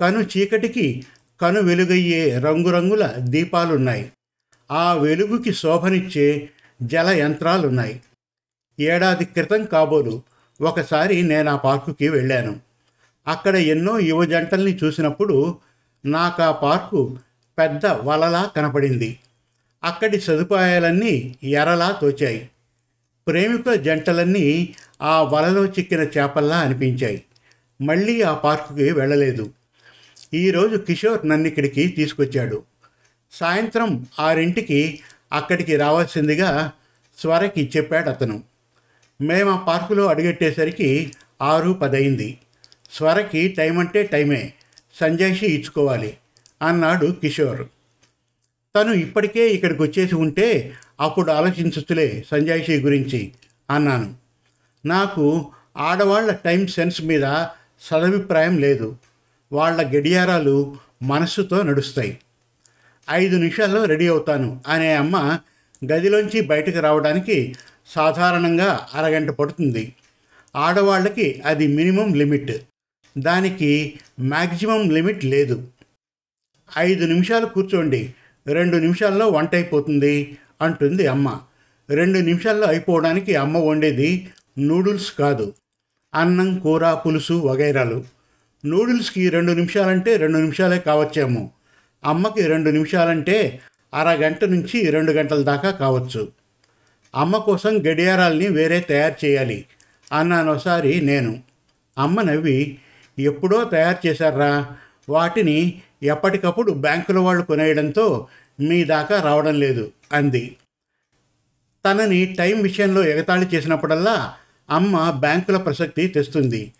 [0.00, 1.04] కను చీకటికి
[1.40, 4.12] కను వెలుగయ్యే రంగురంగుల దీపాలున్నాయి.
[4.70, 6.48] ఆ వెలుగుకి శోభనిచ్చే
[6.82, 8.02] జల యంత్రాలున్నాయి
[8.80, 10.22] ఏడాది క్రితం కాబోలు
[10.60, 12.60] ఒకసారి నేను ఆ పార్కుకి వెళ్ళాను.
[13.26, 15.58] అక్కడ ఎన్నో యువ జంటల్ని చూసినప్పుడు
[16.06, 17.18] నాకు ఆ పార్కు
[17.58, 19.18] పెద్ద వలలా కనపడింది.
[19.84, 22.48] అక్కడి సదుపాయాలన్నీ ఎరలా తోచాయి.
[23.26, 27.24] ప్రేమికుల జంటలన్నీ ఆ వలలో చిక్కిన చేపల్లా అనిపించాయి.
[27.82, 29.50] మళ్ళీ ఆ పార్కుకి వెళ్ళలేదు.
[30.34, 32.62] ఈరోజు కిషోర్ నన్ను ఇక్కడికి తీసుకొచ్చాడు.
[33.32, 35.00] సాయంత్రం ఆరింటికి
[35.32, 36.72] అక్కడికి రావాల్సిందిగా
[37.18, 38.42] స్వరకి చెప్పాడు అతను.
[39.20, 41.12] మేము ఆ పార్కులో అడుగెట్టేసరికి
[41.42, 42.38] ఆరు పదయింది
[42.92, 44.52] స్వరకి టైం అంటే టైమే
[45.00, 46.16] సంజయ్షి ఇచ్చుకోవాలి
[46.62, 47.66] అన్నాడు కిషోర్.
[48.76, 53.32] తను ఇప్పటికే ఇక్కడికి వచ్చేసి ఉంటే అప్పుడు ఆలోచించుతులే సంజయ్షి గురించి
[53.70, 54.14] అన్నాను.
[54.86, 57.46] నాకు ఆడవాళ్ళ టైం సెన్స్ మీద
[57.80, 58.96] సదభిప్రాయం లేదు.
[59.52, 62.18] వాళ్ళ గడియారాలు మనస్సుతో నడుస్తాయి.
[63.10, 65.38] ఐదు నిమిషాల్లో రెడీ అవుతాను అనే అమ్మ
[65.92, 69.94] గదిలోంచి బయటకు రావడానికి సాధారణంగా అరగంట పడుతుంది.
[70.56, 72.52] ఆడవాళ్ళకి అది మినిమం లిమిట్.
[73.18, 75.68] దానికి మ్యాక్సిమం లిమిట్ లేదు.
[76.78, 78.14] ఐదు నిమిషాలు కూర్చోండి.
[78.46, 81.40] రెండు నిమిషాల్లో వంట అయిపోతుంది అంటుంది అమ్మ.
[81.90, 85.52] రెండు నిమిషాల్లో అయిపోవడానికి అమ్మ వండేది నూడిల్స్ కాదు.
[86.14, 88.04] అన్నం కూర పులుసు వగైరాలు.
[88.66, 91.50] నూడిల్స్కి రెండు నిమిషాలంటే రెండు నిమిషాలే కావచ్చేమో.
[92.04, 93.60] అమ్మకి రెండు నిమిషాలంటే
[93.94, 96.28] అరగంట నుంచి రెండు గంటల దాకా కావచ్చు.
[97.14, 99.64] అమ్మ కోసం గడియారాల్ని వేరే తయారు చేయాలి
[100.12, 101.42] అన్నాను ఒకసారి నేను.
[101.98, 102.78] అమ్మ నవ్వి
[103.18, 104.76] ఎప్పుడో తయారు చేశారా
[105.08, 108.28] వాటిని ఎప్పటికప్పుడు బ్యాంకుల వాళ్ళు కొనేయడంతో
[108.60, 110.56] మీ దాకా రావడం లేదు అంది.
[111.84, 114.34] తనని టైం విషయంలో ఎగతాళి చేసినప్పుడల్లా
[114.70, 116.72] అమ్మ బ్యాంకుల ప్రసక్తి తెస్తుంది.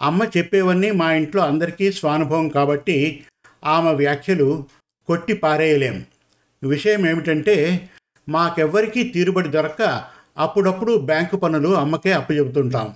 [0.00, 3.24] అమ్మ చెప్పేవన్నీ మా ఇంట్లో అందరికీ స్వానుభవం కాబట్టి
[3.66, 4.64] ఆమె వ్యాఖ్యలు
[5.06, 6.04] కొట్టి పారేయలేం.
[6.64, 7.90] విషయం ఏమిటంటే
[8.28, 10.04] మాకెవ్వరికీ తీరుబడి దొరక్క
[10.38, 12.94] అప్పుడప్పుడు బ్యాంకు పనులు అమ్మకే అప్పచెబుతుంటాం.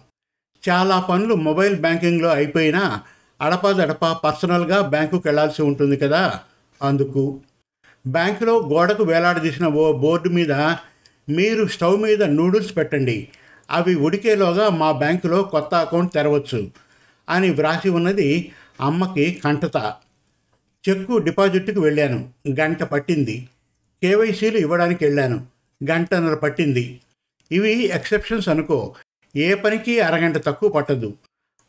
[0.68, 3.02] చాలా పనులు మొబైల్ బ్యాంకింగ్లో అయిపోయినా
[3.40, 6.40] అడపాదడపా పర్సనల్గా బ్యాంకుకి వెళ్ళాల్సి ఉంటుంది కదా?
[6.83, 7.40] అందుకు.
[8.07, 10.52] బ్యాంకులో గోడకు వేలాడదీసిన ఓ బోర్డు మీద
[11.28, 13.28] మీరు స్టవ్ మీద నూడిల్స్ పెట్టండి.
[13.70, 16.70] అవి ఉడికేలోగా మా బ్యాంకులో కొత్త అకౌంట్ తెరవచ్చు
[17.28, 19.94] అని వ్రాసి ఉన్నది అమ్మకి కంటత.
[20.88, 22.31] చెక్కు డిపాజిట్కి వెళ్ళాను.
[22.61, 23.48] గంట పట్టింది.
[24.03, 25.46] కేవైసీలు ఇవ్వడానికి వెళ్ళాను.
[25.90, 27.01] గంటన్నర పట్టింది.
[27.53, 28.94] ఇవి ఎక్సెప్షన్స్ అనుకో
[29.37, 31.14] ఏ పనికి అరగంట తక్కువ పట్టదు.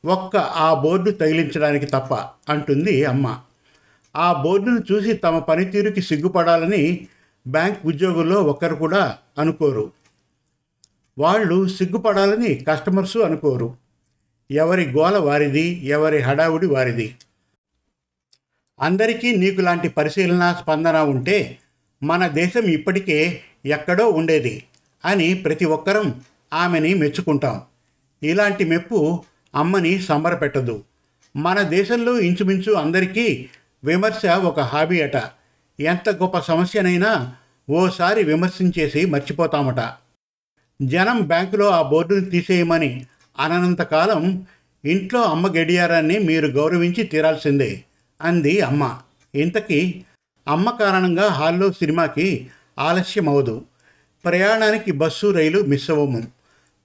[0.05, 2.13] ఒక్క ఆ బోర్డు తగిలించడానికి తప్ప
[2.51, 3.39] అంటుంది అమ్మ.
[4.15, 7.07] ఆ బోర్డును చూసి తమ పనితీరుకి సిగ్గుపడాలని
[7.47, 9.91] బ్యాంక్ ఉద్యోగుల్లో ఒక్కరు కూడా అనుకోరు.
[11.19, 13.75] వాళ్ళు సిగ్గుపడాలని కస్టమర్సు అనుకోరు.
[14.51, 17.15] ఎవరి గోల వారిది ఎవరి హడావుడి వారిది.
[18.81, 21.57] అందరికీ నీకు లాంటి పరిశీలన స్పందన ఉంటే
[22.03, 24.63] మన దేశం ఇప్పటికే ఎక్కడో ఉండేది
[25.05, 26.21] అని ప్రతి ఒక్కరం
[26.53, 27.61] ఆమెని మెచ్చుకుంటాం.
[28.23, 29.23] ఇలాంటి మెప్పు
[29.55, 30.83] అమ్మని సంబరపెట్టదు.
[31.35, 33.49] మన దేశంలో ఇంచుమించు అందరికీ
[33.83, 35.23] విమర్శ ఒక హాబీ అట.
[35.79, 37.33] ఎంత గొప్ప సమస్యనైనా
[37.69, 39.93] ఓసారి విమర్శించేసి మర్చిపోతామట.
[40.81, 43.05] జనం బ్యాంకులో ఆ బోర్డును తీసేయమని
[43.39, 44.47] అనంతకాలం
[44.85, 47.83] ఇంట్లో అమ్మ గడియారాన్ని మీరు గౌరవించి తీరాల్సిందే.
[48.21, 48.99] అంది అమ్మ.
[49.35, 50.03] ఇంతకీ
[50.47, 52.47] అమ్మ కారణంగా హాల్లో సినిమాకి
[52.79, 53.65] ఆలస్యం అవదు
[54.25, 56.27] ప్రయాణానికి బస్సు రైలు మిస్ అవ్వము.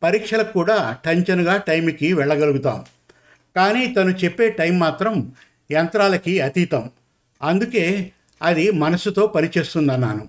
[0.03, 2.85] పరీక్షలకు కూడా టంచనుగా టైంకి వెళ్ళగలుగుతాం.
[3.57, 5.33] కానీ తను చెప్పే టైం మాత్రం
[5.73, 6.91] యంత్రాలకి అతీతం.
[7.43, 10.29] అందుకే అది మనసుతో పనిచేస్తుందన్నాను.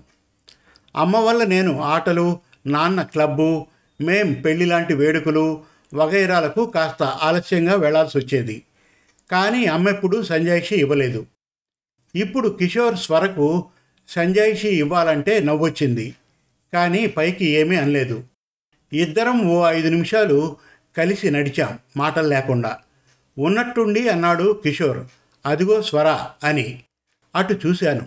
[0.96, 3.66] అమ్మ వల్ల నేను ఆటలు నాన్న క్లబ్బు
[4.00, 5.62] మేం పెళ్ళి లాంటి వేడుకలు
[5.94, 8.62] వగైరాలకు కాస్త ఆలస్యంగా వెళ్ళాల్సి వచ్చేది
[9.30, 11.26] కానీ అమ్మెప్పుడు సంజాయిషి ఇవ్వలేదు.
[12.16, 13.64] ఇప్పుడు కిషోర్ స్వరకు
[14.08, 16.14] సంజాయిషి ఇవ్వాలంటే నవ్వొచ్చింది.
[16.72, 18.24] కానీ పైకి ఏమీ అనలేదు.
[18.92, 20.56] ఇద్దరం ఓ ఐదు నిమిషాలు
[20.96, 22.78] కలిసి నడిచాం మాటలు లేకుండా.
[23.38, 25.06] ఉన్నట్టుండి అన్నాడు కిషోర్
[25.46, 26.82] అదిగో స్వర అని.
[27.36, 28.06] అటు చూశాను.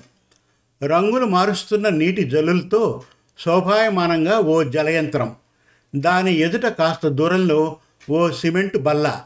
[0.86, 3.04] రంగులు మారుస్తున్న నీటి జల్లులతో
[3.40, 5.36] శోభాయమానంగా ఓ జలయంత్రం.
[5.96, 7.78] దాని ఎదుట కాస్త దూరంలో
[8.10, 9.26] ఓ సిమెంట్ బల్ల.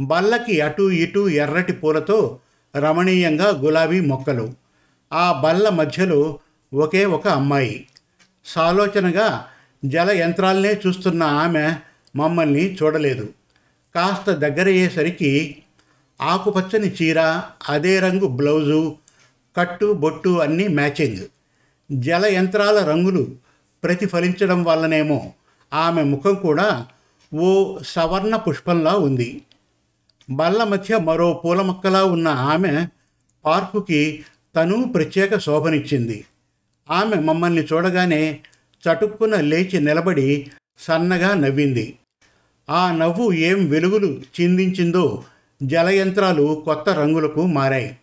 [0.00, 2.38] బల్లకి అటు ఇటు ఎర్రటి పూలతో
[2.76, 4.52] రమణీయంగా గులాబీ మొక్కలు.
[5.12, 6.38] ఆ బల్ల మధ్యలో
[6.74, 7.86] ఒకే ఒక అమ్మాయి.
[8.44, 9.44] సాలోచనగా
[9.84, 11.74] జల యంత్రాలనే చూస్తున్న ఆమె
[12.16, 13.28] మమ్మల్ని చూడలేదు.
[13.94, 15.56] కాస్త దగ్గరయ్యేసరికి
[16.20, 18.96] ఆకుపచ్చని చీర అదే రంగు బ్లౌజు
[19.56, 21.26] కట్టు బొట్టు అన్నీ మ్యాచింగ్.
[21.92, 23.26] జల యంత్రాల రంగులు
[23.84, 25.32] ప్రతిఫలించడం వల్లనేమో
[25.72, 26.86] ఆమె ముఖం కూడా
[27.34, 29.42] ఓ సవర్ణ పుష్పంలా ఉంది.
[30.30, 32.86] బల్ల మధ్య మరో పూల మొక్కలా ఉన్న ఆమె
[33.44, 34.24] పార్కుకి
[34.56, 36.24] తను ప్రత్యేక శోభనిచ్చింది.
[36.90, 38.40] ఆమె మమ్మల్ని చూడగానే
[38.82, 41.98] చటుక్కున లేచి నిలబడి సన్నగా నవ్వింది.
[42.70, 45.24] ఆ నవ్వు ఏం వెలుగులు చిందించిందో
[45.62, 47.98] జలయంత్రాలు కొత్త రంగులకు మారాయి.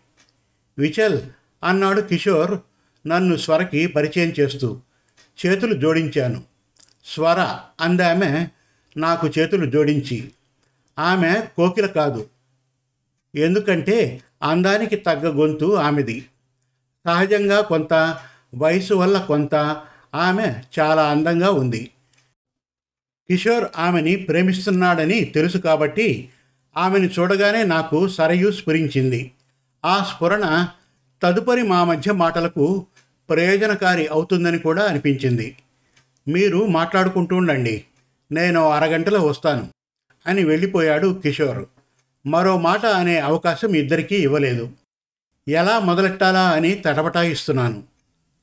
[0.78, 1.20] విచల్
[1.64, 2.58] అన్నాడు కిషోర్
[3.08, 4.80] నన్ను స్వరకి పరిచయం చేస్తూ.
[5.46, 6.42] చేతులు జోడించాను.
[7.04, 8.46] స్వర అందామె
[8.96, 10.30] నాకు చేతులు జోడించి.
[10.98, 12.26] ఆమె కోకిల కాదు.
[13.34, 16.26] ఎందుకంటే అందానికి తగ్గ గొంతు ఆమెది.
[17.06, 18.18] సహజంగా కొంత
[18.54, 19.54] వయసు వల్ల కొంత
[20.14, 21.90] ఆమె చాలా అందంగా ఉంది.
[23.30, 26.28] కిషోర్ ఆమెని ప్రేమిస్తున్నాడని తెలుసు కాబట్టి
[26.76, 29.32] ఆమెను చూడగానే నాకు సరయు స్ఫురించింది.
[29.84, 30.68] ఆ స్ఫురణ
[31.22, 32.86] తదుపరి మా మధ్య మాటలకు
[33.30, 35.56] ప్రయోజనకారి అవుతుందని కూడా అనిపించింది.
[36.28, 37.84] మీరు మాట్లాడుకుంటూ ఉండండి.
[38.32, 39.75] నేను అరగంటలో వస్తాను.
[40.26, 41.64] అని వెళ్ళిపోయాడు కిషోర్.
[42.26, 44.70] మరో మాట అనే అవకాశం ఇద్దరికీ ఇవ్వలేదు.
[45.48, 47.82] ఎలా మొదలెట్టాలా అని తటపటాయిస్తున్నాను.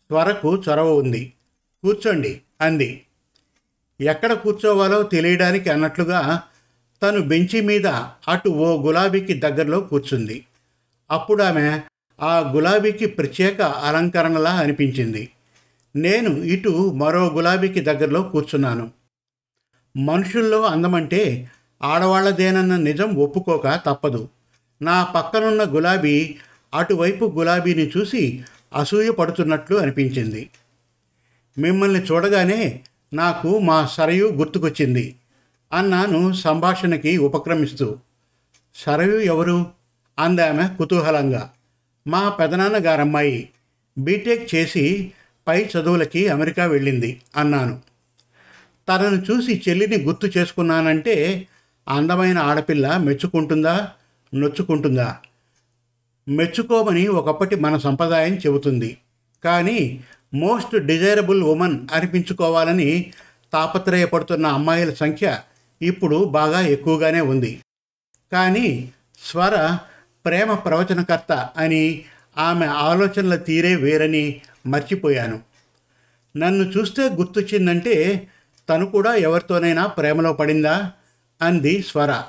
[0.10, 1.34] త్వరకు చొరవ ఉంది.
[1.84, 3.02] కూర్చోండి అంది.
[4.02, 6.42] ఎక్కడ కూర్చోవాలో తెలియడానికి అన్నట్లుగా
[7.04, 7.88] తను బెంచి మీద
[8.28, 10.46] అటు ఓ గులాబీకి దగ్గరలో కూర్చుంది.
[11.12, 11.82] అప్పుడు ఆమె
[12.22, 15.30] ఆ గులాబీకి ప్రత్యేక అలంకరణలా అనిపించింది.
[15.96, 18.92] నేను ఇటు మరో గులాబీకి దగ్గరలో కూర్చున్నాను.
[19.98, 21.50] మనుషుల్లో అందమంటే
[21.84, 24.30] ఆడవాళ్ళదేనన్న నిజం ఒప్పుకోక తప్పదు.
[24.82, 26.36] నా పక్కనున్న గులాబీ
[26.74, 28.44] అటువైపు గులాబీని చూసి
[28.76, 30.50] అసూయ పడుతున్నట్లు అనిపించింది.
[31.58, 32.82] మిమ్మల్ని చూడగానే
[33.14, 35.16] నాకు మా సరయు గుర్తుకొచ్చింది
[35.74, 37.98] అన్నాను సంభాషణకి ఉపక్రమిస్తూ.
[38.76, 39.66] సరయు ఎవరు?
[40.20, 41.50] అందామె కుతూహలంగా.
[42.08, 43.50] మా పెదనాన్న గారమ్మాయి
[43.98, 45.12] బీటెక్ చేసి
[45.48, 47.82] పై చదువులకి అమెరికా వెళ్ళింది అన్నాను.
[48.90, 51.48] తనను చూసి చెల్లిని గుర్తు చేసుకున్నానంటే
[51.90, 53.92] అందమైన ఆడపిల్ల మెచ్చుకుంటుందా?
[54.34, 55.18] నొచ్చుకుంటుందా?
[56.28, 58.98] మెచ్చుకోమని ఒకప్పటి మన సంప్రదాయం చెబుతుంది.
[59.44, 63.12] కానీ మోస్ట్ డిజైరబుల్ ఉమెన్ అనిపించుకోవాలని
[63.54, 65.40] తాపత్రయపడుతున్న అమ్మాయిల సంఖ్య
[65.82, 67.62] ఇప్పుడు బాగా ఎక్కువగానే ఉంది.
[68.32, 68.90] కానీ
[69.24, 69.78] స్వర
[70.26, 72.06] ప్రేమ ప్రవచనకర్త అని
[72.38, 75.40] ఆమె ఆలోచనల తీరే వేరని మర్చిపోయాను.
[76.38, 78.28] నన్ను చూస్తే గుర్తొచ్చిందంటే
[78.70, 80.92] తను కూడా ఎవరితోనైనా ప్రేమలో పడిందా?
[81.44, 82.24] అంది స్వర.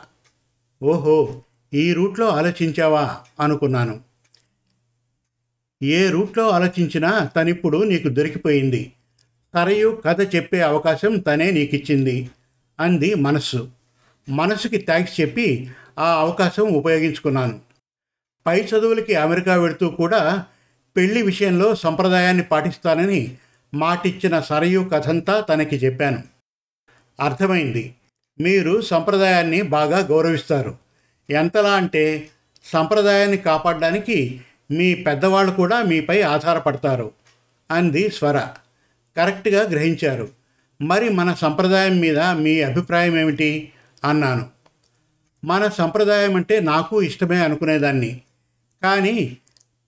[0.83, 1.43] ఓహో
[1.75, 3.21] ఈ రూట్లో ఆలోచించావా?
[3.41, 4.01] అనుకున్నాను.
[5.83, 8.93] ఏ రూట్లో ఆలోచించినా తనిప్పుడు నీకు దొరికిపోయింది.
[9.55, 12.31] తరయు కథ చెప్పే అవకాశం తనే నీకిచ్చింది
[12.81, 13.71] అంది మనస్సు.
[14.29, 17.61] మనసుకి థ్యాంక్స్ చెప్పి ఆ అవకాశం ఉపయోగించుకున్నాను.
[18.47, 20.47] పై చదువులకి అమెరికా వెళుతూ కూడా
[20.97, 23.37] పెళ్ళి విషయంలో సంప్రదాయాన్ని పాటిస్తానని
[23.75, 26.23] మాటిచ్చిన సరయు కథంతా తనకి చెప్పాను.
[27.21, 27.95] అర్థమైంది.
[28.41, 30.77] మీరు సంప్రదాయాన్ని బాగా గౌరవిస్తారు.
[31.31, 32.29] ఎంతలా అంటే
[32.73, 37.13] సంప్రదాయాన్ని కాపాడడానికి మీ పెద్దవాళ్ళు కూడా మీపై ఆధారపడతారు
[37.71, 38.49] అంది స్వర.
[39.17, 40.29] కరెక్ట్గా గ్రహించారు.
[40.83, 43.73] మరి మన సంప్రదాయం మీద మీ అభిప్రాయం ఏమిటి?
[44.05, 44.47] అన్నాను.
[45.45, 48.21] మన సంప్రదాయం అంటే నాకు ఇష్టమే అనుకునేదాన్ని.
[48.83, 49.37] కానీ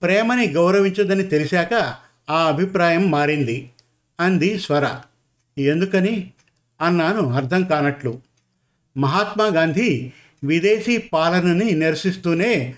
[0.01, 1.95] ప్రేమని గౌరవించదని తెలిసాక
[2.29, 3.69] ఆ అభిప్రాయం మారింది
[4.19, 4.99] అంది స్వర.
[5.57, 6.31] ఎందుకని?
[6.81, 8.26] అన్నాను అర్థం కానట్లు.
[8.97, 10.11] మహాత్మా గాంధీ
[10.43, 12.75] విదేశీ పాలనని నిరసిస్తూనే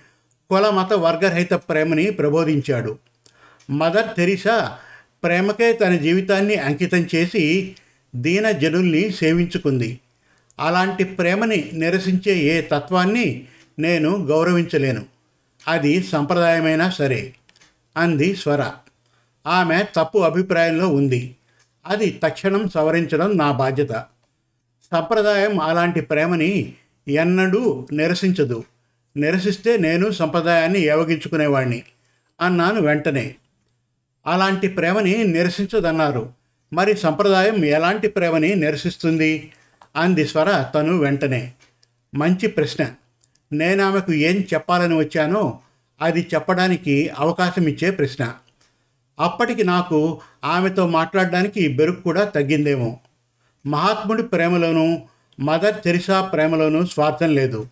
[0.50, 2.98] కుల మత వర్గరహిత ప్రేమని ప్రబోధించాడు.
[3.70, 4.78] మదర్ తెరిసా
[5.24, 7.76] ప్రేమకే తన జీవితాన్ని అంకితం చేసి
[8.16, 10.00] దీన జనుల్ని సేవించుకుంది.
[10.60, 13.48] అలాంటి ప్రేమని నిరసించే ఏ తత్వాన్ని
[13.80, 15.06] నేను గౌరవించలేను.
[15.68, 17.34] అది సంప్రదాయమైనా సరే
[17.98, 18.72] అంది స్వర.
[19.48, 21.36] ఆమె తప్పు అభిప్రాయంలో ఉంది.
[21.88, 24.06] అది తక్షణం సవరించడం నా బాధ్యత.
[24.94, 26.74] సంప్రదాయం అలాంటి ప్రేమని
[27.08, 28.64] ఎన్నడూ నిరసించదు.
[29.18, 31.84] నిరసిస్తే నేను సంప్రదాయాన్ని ఏవగించుకునేవాణ్ణి
[32.42, 33.36] అన్నాను వెంటనే.
[34.28, 36.30] అలాంటి ప్రేమని నిరసించదన్నారు.
[36.74, 39.52] మరి సంప్రదాయం ఎలాంటి ప్రేమని నిరసిస్తుంది?
[39.96, 41.52] అంది స్వర తను వెంటనే.
[42.16, 42.92] మంచి ప్రశ్న.
[43.54, 45.60] నేను ఆమెకు ఏం చెప్పాలని వచ్చానో
[46.02, 48.34] అది చెప్పడానికి అవకాశం ఇచ్చే ప్రశ్న.
[49.20, 53.00] అప్పటికి నాకు ఆమెతో మాట్లాడడానికి బెరుకు కూడా తగ్గిందేమో.
[53.68, 55.00] మహాత్ముడి ప్రేమలోనూ
[55.40, 57.68] మదర్ తెరిసా ప్రేమలోనూ స్వార్థం లేదు.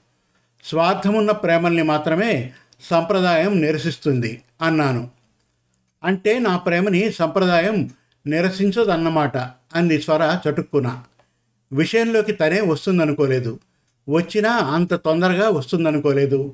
[0.63, 5.09] స్వార్థమున్న ప్రేమల్ని మాత్రమే సంప్రదాయం నిరసిస్తుంది అన్నాను.
[6.03, 7.89] అంటే నా ప్రేమని సంప్రదాయం
[8.27, 9.37] నిరసించదన్నమాట
[9.75, 11.03] అంది స్వర చటుక్కున.
[11.73, 13.59] విషయంలోకి తనే వస్తుందనుకోలేదు.
[14.09, 16.53] వచ్చినా అంత తొందరగా వస్తుందనుకోలేదు.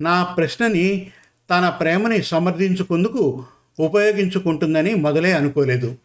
[0.00, 1.10] నా ప్రశ్నని
[1.50, 3.44] తన ప్రేమని సమర్థించుకుందుకు
[3.80, 5.96] ఉపయోగించుకుంటుందని మొదలే అనుకోలేదు.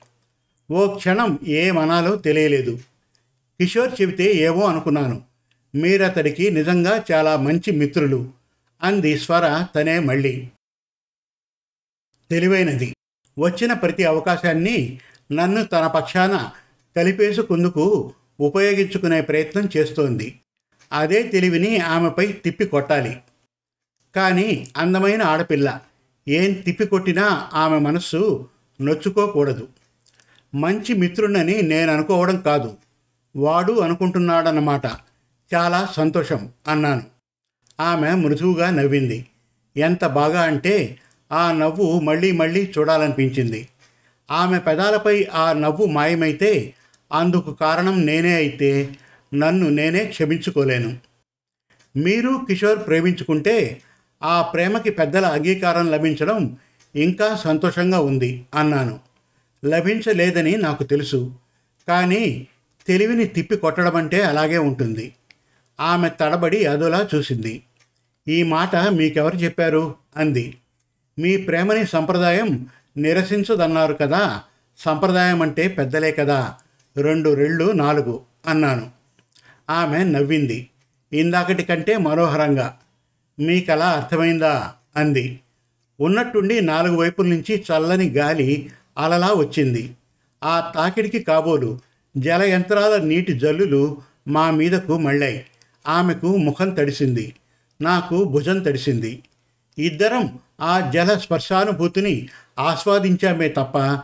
[0.72, 2.76] ఓ క్షణం ఏమనాలో తెలియలేదు.
[3.60, 5.22] కిషోర్ చెబితే ఏవో అనుకున్నాను.
[5.76, 8.30] మీరతడికి నిజంగా చాలా మంచి మిత్రులు.
[8.84, 10.50] అంది స్వర తనే మళ్ళీ.
[12.32, 12.96] తెలివైనది.
[13.40, 15.00] వచ్చిన ప్రతి అవకాశాన్ని
[15.32, 16.52] నన్ను తన పక్షాన
[16.96, 20.40] కలిపేసుకుందుకు ఉపయోగించుకునే ప్రయత్నం చేస్తోంది.
[20.92, 23.18] అదే తెలివిని ఆమెపై తిప్పి కొట్టాలి.
[24.16, 25.80] కానీ అందమైన ఆడపిల్ల.
[26.28, 28.50] ఏం తిప్పి కొట్టినా ఆమె మనస్సు
[28.82, 29.68] నొచ్చుకోకూడదు.
[30.56, 32.78] మంచి మిత్రుడని నేను అనుకోవడం కాదు.
[33.36, 34.86] వాడు అనుకుంటున్నాడన్నమాట.
[35.56, 37.04] చాలా సంతోషం అన్నాను.
[37.80, 39.26] ఆమె మృదువుగా నవ్వింది.
[39.78, 40.98] ఎంత బాగా అంటే
[41.32, 43.68] ఆ నవ్వు మళ్ళీ మళ్ళీ చూడాలనిపించింది.
[44.32, 46.74] ఆమె పెదాలపై ఆ నవ్వు మాయమైతే
[47.14, 48.96] అందుకు కారణం నేనే అయితే
[49.34, 50.98] నన్ను నేనే క్షమించుకోలేను.
[51.98, 53.82] మీరు కిషోర్ ప్రేమించుకుంటే
[54.24, 56.58] ఆ ప్రేమకి పెద్దల అంగీకారం లభించడం
[56.96, 59.07] ఇంకా సంతోషంగా ఉంది అన్నాను.
[59.66, 61.36] లభించలేదని నాకు తెలుసు.
[61.88, 62.48] కానీ
[62.88, 65.14] తెలివిని తిప్పి కొట్టడం అంటే అలాగే ఉంటుంది.
[65.80, 67.64] ఆమె తడబడి అదోలా చూసింది.
[68.28, 69.96] ఈ మాట మీకెవరు చెప్పారు?
[70.18, 70.58] అంది.
[71.20, 72.68] మీ ప్రేమని సంప్రదాయం
[72.98, 74.42] నిరసించదన్నారు కదా.
[74.78, 76.54] సంప్రదాయం అంటే పెద్దలే కదా.
[76.98, 78.90] రెండు రెళ్ళు నాలుగు అన్నాను.
[79.70, 80.70] ఆమె నవ్వింది.
[81.14, 82.78] ఇందాకటి కంటే మనోహరంగా.
[83.40, 84.74] మీకలా అర్థమైందా?
[84.96, 85.40] అంది.
[86.00, 89.92] ఉన్నట్టుండి నాలుగు వైపుల నుంచి చల్లని గాలి అలలా వచ్చింది.
[90.44, 91.80] ఆ తాకిడికి కాబోలు
[92.18, 95.46] జల యంత్రాల నీటి జల్లులు మా మీదకు మళ్ళాయి.
[95.88, 97.34] ఆమెకు ముఖం తడిసింది.
[97.82, 99.24] నాకు భుజం తడిసింది.
[99.78, 102.30] ఇద్దరం ఆ జల స్పర్శానుభూతిని
[102.60, 104.00] ఆస్వాదించామే తప్ప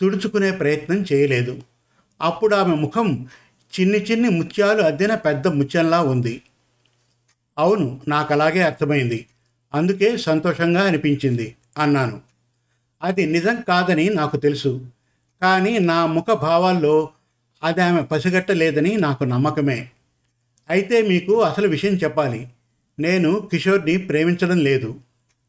[0.00, 1.62] తుడుచుకునే ప్రయత్నం చేయలేదు.
[2.22, 3.28] అప్పుడు ఆమె ముఖం
[3.80, 6.42] చిన్ని చిన్ని ముత్యాలు అద్దిన పెద్ద ముత్యంలా ఉంది.
[7.58, 9.26] అవును నాకు అలాగే అర్థమైంది.
[9.74, 12.25] అందుకే సంతోషంగా అనిపించింది అన్నాను.
[13.02, 14.86] అది నిజం కాదని నాకు తెలుసు.
[15.42, 17.08] కానీ నా ముఖ భావాల్లో
[17.62, 19.90] అది ఆమె పసిగట్టలేదని నాకు నమ్మకమే.
[20.70, 22.48] అయితే మీకు అసలు విషయం చెప్పాలి.
[22.98, 25.00] నేను కిషోర్ని ప్రేమించడం లేదు.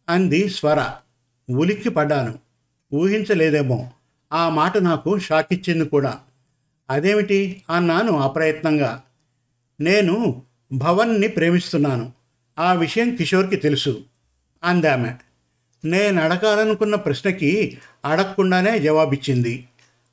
[0.10, 0.92] అంది స్వర.
[1.50, 2.40] ఉలిక్కి పడ్డాను.
[2.94, 3.90] ఊహించలేదేమో.
[4.34, 6.20] ఆ మాట నాకు షాక్ ఇచ్చింది కూడా.
[6.90, 7.62] అదేమిటి?
[7.70, 9.04] అన్నాను అప్రయత్నంగా.
[9.82, 10.42] నేను
[10.74, 12.12] భవన్ని ప్రేమిస్తున్నాను.
[12.60, 14.04] ఆ విషయం కిషోర్కి తెలుసు.
[14.64, 15.14] అందామె.
[15.86, 19.66] నేను అడగాలనుకున్న ప్రశ్నకి అడగకుండానే జవాబిచ్చింది.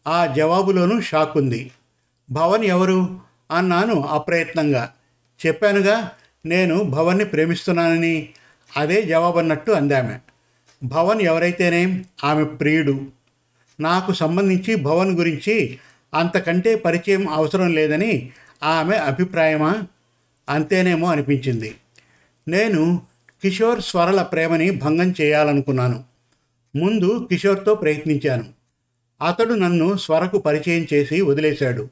[0.07, 1.71] ఆ జవాబులోనూ షాక్ ఉంది
[2.31, 3.21] భవన్ ఎవరు?
[3.51, 4.93] అన్నాను అప్రయత్నంగా.
[5.47, 6.11] చెప్పానుగా
[6.47, 8.29] నేను భవన్ని ప్రేమిస్తున్నానని.
[8.77, 10.19] అదే జవాబన్నట్టు అందామె.
[10.85, 13.07] భవన్ ఎవరైతేనేం ఆమె ప్రియుడు.
[13.81, 15.79] నాకు సంబంధించి భవన్ గురించి
[16.15, 18.31] అంతకంటే పరిచయం అవసరం లేదని
[18.63, 19.83] ఆమె అభిప్రాయమా?
[20.49, 21.75] అంతేనేమో అనిపించింది.
[22.49, 23.03] నేను
[23.45, 26.05] కిషోర్ స్వరల ప్రేమని భంగం చేయాలనుకున్నాను.
[26.77, 28.45] ముందు కిషోర్తో ప్రయత్నించాను.
[29.27, 31.89] అతడు నన్ను స్వరకు పరిచయం చేసి వదిలేశాడు.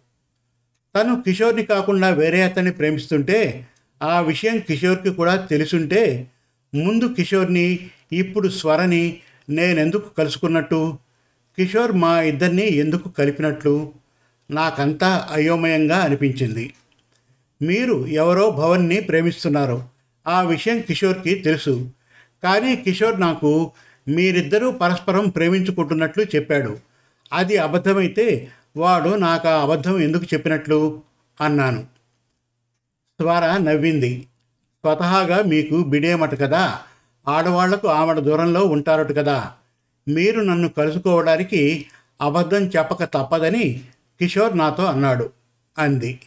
[0.97, 3.67] తను కిషోర్ని కాకుండా వేరే అతన్ని ప్రేమిస్తుంటే
[4.03, 6.27] ఆ విషయం కిషోర్కి కూడా తెలుసుంటే
[6.75, 10.99] ముందు కిషోర్ని ఇప్పుడు స్వరని నేనెందుకు కలుసుకున్నట్టు?
[11.59, 13.93] కిషోర్ మా ఇద్దరిని ఎందుకు కలిపినట్లు?
[14.51, 16.75] నాకంతా అయోమయంగా అనిపించింది.
[17.63, 19.92] మీరు ఎవరో భవన్ని ప్రేమిస్తున్నారు
[20.27, 21.91] ఆ విషయం కిషోర్కి తెలుసు.
[22.43, 23.73] కానీ కిషోర్ నాకు
[24.09, 26.79] మీరిద్దరూ పరస్పరం ప్రేమించుకుంటున్నట్లు చెప్పాడు.
[27.33, 31.03] అది అబద్ధమైతే వాడు నాకు ఆ అబద్ధం ఎందుకు చెప్పినట్లు
[31.41, 31.83] అన్నాను.
[33.21, 34.21] స్వర నవ్వింది.
[34.81, 36.79] స్వతహాగా మీకు బిడేమట కదా?
[37.29, 39.53] ఆడవాళ్ళకు ఆవిడ దూరంలో ఉంటారట కదా?
[40.09, 41.87] మీరు నన్ను కలుసుకోవడానికి
[42.21, 43.81] అబద్ధం చెప్పక తప్పదని
[44.21, 45.31] కిషోర్ నాతో అన్నాడు
[45.79, 46.21] అంది.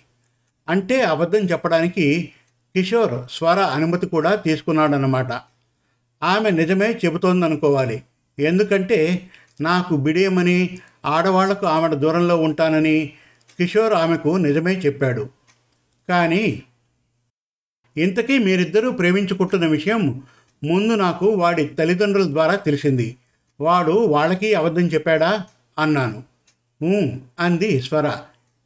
[0.70, 2.32] అంటే అబద్ధం చెప్పడానికి
[2.76, 5.28] కిషోర్ స్వర అనుమతి కూడా తీసుకున్నాడనమాట
[6.24, 8.04] ఆమె నిజమే చెబుతోందనుకోవాలి.
[8.40, 9.30] ఎందుకంటే
[9.62, 13.14] నాకు బిడియమని ఆడవాళ్ళకు ఆమె దూరంలో ఉంటానని
[13.60, 15.30] కిషోర్ ఆమెకు నిజమే చెప్పాడు.
[16.10, 16.64] కానీ
[17.98, 20.24] ఇంతకీ మీరిద్దరూ ప్రేమించుకుంటున్న విషయం
[20.64, 23.16] ముందు నాకు వాడి తల్లిదండ్రుల ద్వారా తెలిసింది.
[23.62, 25.44] వాడు వాళ్ళకి అబద్ధం చెప్పాడా?
[25.80, 26.24] అన్నాను.
[27.40, 28.12] అంది స్వర.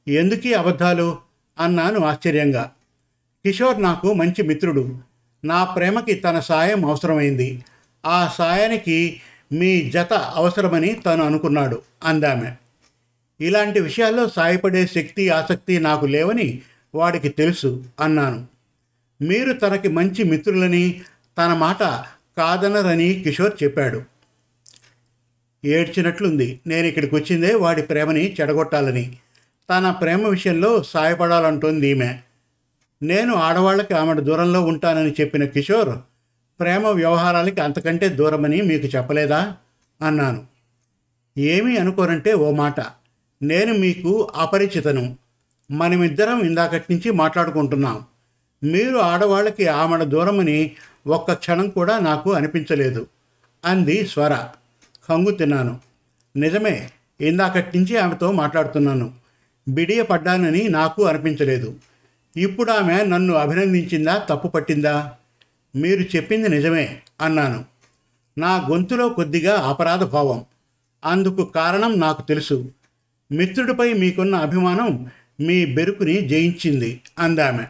[0.07, 1.17] ఎందుకీ అబద్ధాలు?
[1.59, 2.71] అన్నాను ఆశ్చర్యంగా.
[3.45, 4.97] కిషోర్ నాకు మంచి మిత్రుడు.
[5.45, 7.65] నా ప్రేమకి తన సాయం అవసరమైంది.
[8.05, 9.21] ఆ సాయానికి
[9.51, 12.51] మీ జత అవసరమని తను అనుకున్నాడు అందామె.
[13.45, 16.61] ఇలాంటి విషయాల్లో సాయపడే శక్తి ఆసక్తి నాకు లేవని
[16.95, 18.47] వాడికి తెలుసు అన్నాను.
[19.21, 21.01] మీరు తనకి మంచి మిత్రులని
[21.37, 21.79] తన మాట
[22.37, 24.01] కాదనరని కిషోర్ చెప్పాడు.
[25.65, 26.59] ఏడ్చినట్లుంది.
[26.67, 29.17] నేను ఇక్కడికి వచ్చిందే వాడి ప్రేమని చెడగొట్టాలని.
[29.69, 32.17] తన ప్రేమ విషయంలో సాయపడాలంటోంది ఈమె.
[33.03, 35.99] నేను ఆడవాళ్ళకి ఆమె దూరంలో ఉంటానని చెప్పిన కిషోర్
[36.59, 39.55] ప్రేమ వ్యవహారాలకి అంతకంటే దూరమని మీకు చెప్పలేదా?
[40.01, 40.45] అన్నాను.
[41.37, 42.75] ఏమీ అనుకోరంటే ఓ మాట.
[43.41, 45.17] నేను మీకు అపరిచితను.
[45.71, 48.03] మనమిద్దరం ఇందాకటి నుంచి మాట్లాడుకుంటున్నాం.
[48.63, 50.75] మీరు ఆడవాళ్ళకి ఆమెడ దూరమని
[51.07, 53.07] ఒక్క క్షణం కూడా నాకు అనిపించలేదు
[53.65, 54.47] అంది స్వర.
[55.09, 55.79] కంగు తిన్నాను.
[56.35, 56.89] నిజమే
[57.21, 59.13] ఇందాకటి నుంచి ఆమెతో మాట్లాడుతున్నాను.
[59.67, 61.75] బిడియ పడ్డానని నాకు అనిపించలేదు.
[62.37, 65.11] ఇప్పుడు ఆమె నన్ను అభినందించిందా తప్పు పట్టిందా?
[65.75, 67.65] మీరు చెప్పింది నిజమే అన్నాను.
[68.37, 70.45] నా గొంతులో కొద్దిగా అపరాధ భావం.
[71.05, 72.71] అందుకు కారణం నాకు తెలుసు.
[73.31, 77.63] మిత్రుడిపై మీకున్న అభిమానం మీ బెరుకుని జయించింది అందామె.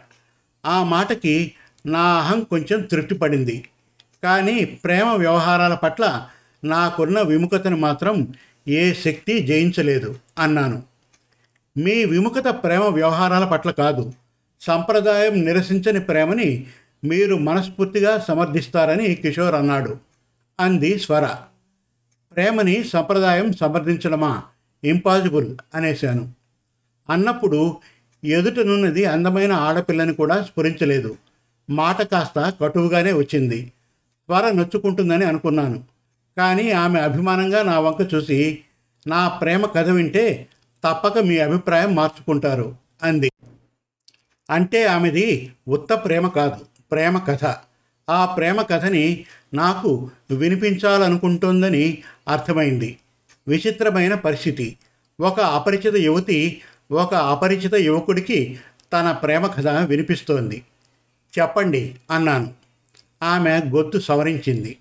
[0.65, 1.51] ఆ మాటకి
[1.85, 3.69] నా అహం కొంచెం తృప్తిపడింది.
[4.23, 6.27] కానీ ప్రేమ వ్యవహారాల పట్ల
[6.63, 8.33] నాకున్న విముఖతను మాత్రం
[8.67, 10.83] ఏ శక్తి జయించలేదు అన్నాను.
[11.77, 14.13] మీ విముఖత ప్రేమ వ్యవహారాల పట్ల కాదు.
[14.61, 16.67] సంప్రదాయం నిరసించని ప్రేమని
[17.03, 19.97] మీరు మనస్ఫూర్తిగా సమర్థిస్తారని కిషోర్ అన్నాడు.
[20.59, 21.29] అంది స్వర.
[22.33, 24.43] ప్రేమని సంప్రదాయం సమర్థించడమా?
[24.83, 26.31] ఇంపాసిబుల్ అనేశాను.
[27.09, 27.77] అన్నప్పుడు
[28.23, 31.17] ఎదుటనున్నది అందమైన ఆడపిల్లని కూడా స్ఫురించలేదు.
[31.69, 33.65] మాట కాస్త కటువుగానే వచ్చింది.
[34.25, 35.83] స్వర నొచ్చుకుంటుందని అనుకున్నాను.
[36.37, 38.59] కానీ ఆమె అభిమానంగా నా వంక చూసి
[39.07, 40.47] నా ప్రేమ కథ వింటే
[40.87, 43.31] తప్పక మీ అభిప్రాయం మార్చుకుంటారు అంది.
[44.49, 47.55] అంటే ఆమెది ఉత్త ప్రేమ కాదు ప్రేమ కథ.
[48.09, 52.97] ఆ ప్రేమ కథని నాకు వినిపించాలనుకుంటుందని అర్థమైంది.
[53.47, 54.77] విచిత్రమైన పరిస్థితి.
[55.19, 58.59] ఒక అపరిచిత యువతి ఒక అపరిచిత యువకుడికి
[58.93, 60.63] తన ప్రేమ కథ వినిపిస్తోంది.
[61.39, 62.53] చెప్పండి అన్నాను.
[63.23, 64.77] ఆమె గొంతు సవరించింది.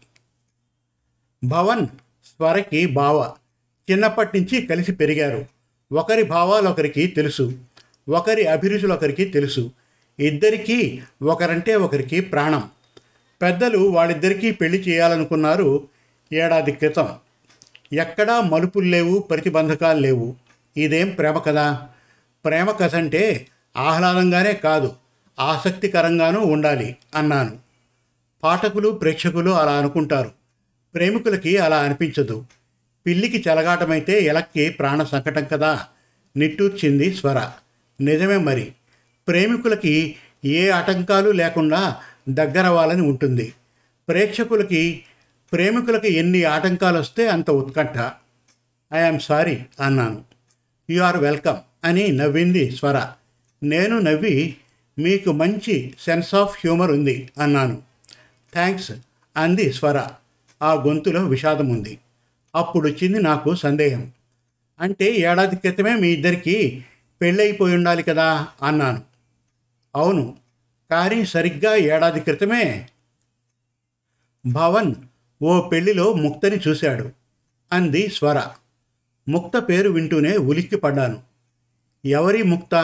[1.44, 1.86] భవన్
[2.24, 3.32] స్వరకి బావ.
[3.90, 5.46] చిన్నప్పటి నుంచి కలిసి పెరిగారు.
[5.92, 7.52] ఒకరి భావాలు ఒకరికి తెలుసు.
[8.08, 9.70] ఒకరి అభిరుచులు ఒకరికి తెలుసు.
[10.18, 12.68] ఇద్దరికీ ఒకరంటే ఒకరికి ప్రాణం.
[13.42, 15.88] పెద్దలు వాళ్ళిద్దరికీ పెళ్ళి చేయాలనుకున్నారు
[16.32, 17.08] ఏడాది క్రితం.
[17.92, 20.36] ఎక్కడా మలుపులు లేవు ప్రతిబంధకాలు లేవు.
[20.76, 21.88] ఇదేం ప్రేమ కదా
[22.44, 23.46] ప్రేమ కథ అంటే
[23.76, 24.94] ఆహ్లాదంగానే కాదు
[25.40, 27.56] ఆసక్తికరంగానూ ఉండాలి అన్నాను.
[28.42, 30.30] పాఠకులు ప్రేక్షకులు అలా అనుకుంటారు.
[30.94, 32.44] ప్రేమికులకి అలా అనిపించదు.
[33.06, 35.86] పిల్లికి చెలగాటమైతే ఎలక్కి ప్రాణ సంకటం కదా?
[36.36, 37.50] నిట్టూర్చింది స్వర.
[38.00, 38.72] నిజమే మరి.
[39.28, 41.96] ప్రేమికులకి ఏ ఆటంకాలు లేకుండా
[42.28, 43.52] దగ్గరవ్వాలని ఉంటుంది.
[44.08, 45.02] ప్రేక్షకులకి
[45.52, 48.10] ప్రేమికులకి ఎన్ని ఆటంకాలు వస్తే అంత ఉత్కంఠ.
[48.94, 50.24] ఐఆమ్ సారీ అన్నాను.
[50.90, 53.08] యు ఆర్ వెల్కమ్ అని నవ్వింది స్వర.
[53.62, 54.56] నేను నవ్వి
[54.98, 57.82] మీకు మంచి సెన్స్ ఆఫ్ హ్యూమర్ ఉంది అన్నాను.
[58.52, 58.92] థ్యాంక్స్
[59.36, 60.06] అంది స్వర.
[60.62, 61.98] ఆ గొంతులో విషాదం ఉంది.
[62.54, 64.12] అప్పుడు వచ్చింది నాకు సందేహం.
[64.80, 66.84] అంటే ఏడాది క్రితమే మీ ఇద్దరికి
[67.20, 69.02] పెళ్ళైపోయి ఉండాలి కదా అన్నాను.
[69.96, 70.36] అవును
[70.90, 72.88] కానీ సరిగ్గా ఏడాది క్రితమే
[74.46, 74.94] భవన్
[75.42, 77.10] ఓ పెళ్ళిలో ముక్తని చూశాడు
[77.72, 78.48] అంది స్వర.
[79.28, 81.22] ముక్త పేరు వింటూనే ఉలిక్కి పడ్డాను.
[82.04, 82.74] ఎవరి ముక్త?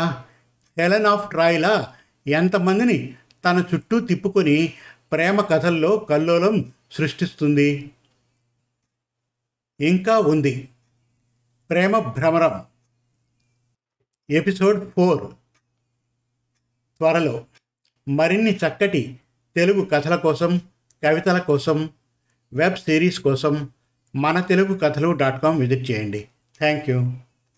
[0.78, 1.94] హెలెన్ ఆఫ్ ట్రాయ్లా?
[2.26, 3.14] ఎంతమందిని
[3.44, 4.74] తన చుట్టూ తిప్పుకొని
[5.12, 7.90] ప్రేమ కథల్లో కల్లోలం సృష్టిస్తుంది?
[9.80, 10.68] ఇంకా ఉంది.
[11.70, 12.64] ప్రేమ భ్రమరం.
[14.30, 15.24] Episode four.
[16.98, 17.44] త్వరలో
[18.08, 19.20] మరిన్ని చక్కటి
[19.56, 20.60] తెలుగు కథల కోసం
[21.04, 21.90] కవితల కోసం
[22.54, 23.70] వెబ్ సిరీస్ కోసం
[24.16, 26.28] మన తెలుగు కథలు డాట్ కామ్ విజిట్ చేయండి.
[26.58, 27.12] Thank you.